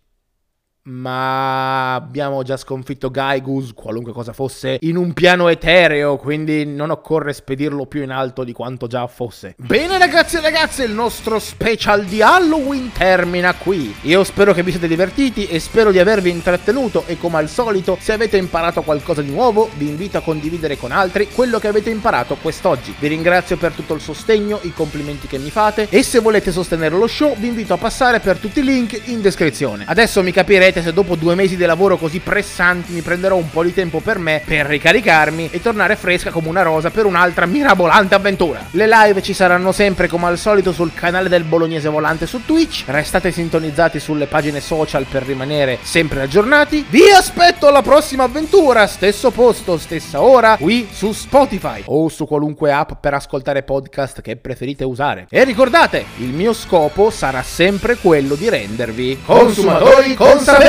Ma 0.85 1.95
abbiamo 1.95 2.43
già 2.43 2.57
sconfitto 2.57 3.09
Gaigus, 3.09 3.73
qualunque 3.73 4.13
cosa 4.13 4.33
fosse, 4.33 4.79
in 4.81 4.97
un 4.97 5.13
piano 5.13 5.47
etereo, 5.47 6.17
quindi 6.17 6.67
non 6.67 6.91
occorre 6.91 7.33
spedirlo 7.33 7.87
più 7.87 8.03
in 8.03 8.11
alto 8.11 8.43
di 8.43 8.53
quanto 8.53 8.89
già 8.89 9.07
fosse. 9.07 9.55
Bene 9.59 9.97
ragazzi 9.97 10.39
e 10.39 10.41
ragazze, 10.41 10.83
il 10.83 10.91
nostro 10.91 11.39
special 11.39 12.05
di 12.05 12.21
Halloween 12.21 12.91
termina 12.91 13.55
qui. 13.55 13.95
Io 14.03 14.25
spero 14.25 14.53
che 14.53 14.65
vi 14.65 14.73
siate 14.73 14.89
divertiti 14.89 15.47
e 15.47 15.61
spero 15.61 15.93
di 15.93 16.01
avervi 16.01 16.31
intrattenuto 16.31 17.05
e 17.07 17.17
come 17.17 17.37
al 17.37 17.49
solito, 17.49 17.97
se 18.01 18.13
avete 18.13 18.37
imparato 18.37 18.83
qualcosa 18.83 19.23
di 19.23 19.31
nuovo, 19.31 19.71
vi 19.77 19.87
invito 19.87 20.19
a 20.19 20.23
condividere 20.23 20.77
con 20.77 20.91
altri 20.91 21.29
quello 21.29 21.61
che 21.61 21.69
avete 21.69 21.91
imparato 21.91 22.37
quest'oggi. 22.43 22.93
Vi 22.99 23.07
ringrazio 23.07 23.57
per 23.57 23.71
tutto 23.71 23.95
il 23.95 24.01
sostegno, 24.01 24.59
i 24.63 24.73
complimenti 24.73 25.29
che 25.29 25.39
mi 25.39 25.51
fate 25.51 25.87
e 25.89 26.03
se 26.03 26.19
volete 26.19 26.51
sostenere 26.51 26.97
lo 26.97 27.07
show, 27.07 27.37
vi 27.37 27.47
invito 27.47 27.73
a 27.73 27.79
passare 27.79 28.19
per 28.19 28.39
tutti 28.39 28.59
i 28.59 28.65
link 28.65 29.01
in 29.05 29.21
descrizione. 29.21 29.85
Adesso 29.87 30.25
mi 30.25 30.33
capirete 30.33 30.71
se 30.81 30.93
dopo 30.93 31.17
due 31.17 31.35
mesi 31.35 31.57
di 31.57 31.65
lavoro 31.65 31.99
così 31.99 32.21
pressanti 32.21 32.93
mi 32.93 33.03
prenderò 33.03 33.37
un 33.37 33.51
po' 33.51 33.63
di 33.65 33.75
tempo 33.75 34.01
per 34.01 34.19
me 34.19 34.41
per 34.45 34.67
ricaricarmi 34.67 35.51
e 35.51 35.61
tornare 35.61 35.97
fresca 35.97 36.31
come 36.31 36.49
una 36.49 36.63
rosa 36.63 36.91
per 36.91 37.05
un'altra 37.05 37.47
mirabolante 37.47 38.15
avventura. 38.15 38.67
Le 38.71 38.87
live 38.87 39.23
ci 39.23 39.35
saranno 39.35 39.73
sempre 39.73 40.09
come 40.09 40.27
al 40.27 40.39
solito 40.39 40.73
sul 40.73 40.95
canale 40.95 41.29
del 41.29 41.43
Bolognese 41.45 41.89
Volante 41.89 42.27
su 42.27 42.45
Twitch. 42.45 42.85
Restate 42.87 43.33
sintonizzati 43.33 43.99
sulle 43.99 44.27
pagine 44.27 44.61
social 44.61 45.05
per 45.05 45.25
rimanere 45.25 45.79
sempre 45.83 46.23
aggiornati. 46.23 46.87
Vi 46.89 47.11
aspetto 47.11 47.67
alla 47.67 47.83
prossima 47.83 48.25
avventura, 48.25 48.87
stesso 48.87 49.31
posto, 49.31 49.77
stessa 49.77 50.21
ora, 50.23 50.57
qui 50.57 50.89
su 50.91 51.13
Spotify 51.13 51.83
o 51.87 52.09
su 52.09 52.27
qualunque 52.27 52.73
app 52.73 52.93
per 53.01 53.15
ascoltare 53.15 53.63
podcast 53.63 54.21
che 54.21 54.37
preferite 54.37 54.85
usare. 54.85 55.27
E 55.29 55.45
ricordate, 55.45 56.05
il 56.19 56.29
mio 56.29 56.53
scopo 56.53 57.11
sarà 57.11 57.43
sempre 57.43 57.97
quello 57.97 58.35
di 58.35 58.49
rendervi 58.49 59.21
consumatori 59.25 60.15
consapevoli. 60.15 60.62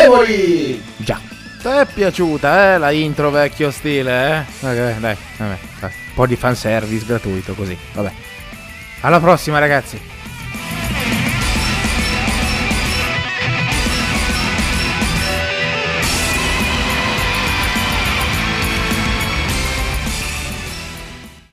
Già. 0.98 1.20
Ti 1.62 1.68
è 1.68 1.88
piaciuta, 1.94 2.74
eh, 2.74 2.78
la 2.78 2.92
intro 2.92 3.30
vecchio 3.30 3.72
stile, 3.72 4.46
eh? 4.62 4.68
Ok, 4.68 5.00
dai, 5.00 5.16
vabbè, 5.38 5.58
dai. 5.80 5.92
Un 6.08 6.14
po' 6.14 6.28
di 6.28 6.36
fanservice 6.36 7.06
gratuito 7.06 7.54
così, 7.54 7.78
vabbè. 7.94 8.12
Alla 9.02 9.20
prossima, 9.20 9.60
ragazzi. 9.60 10.00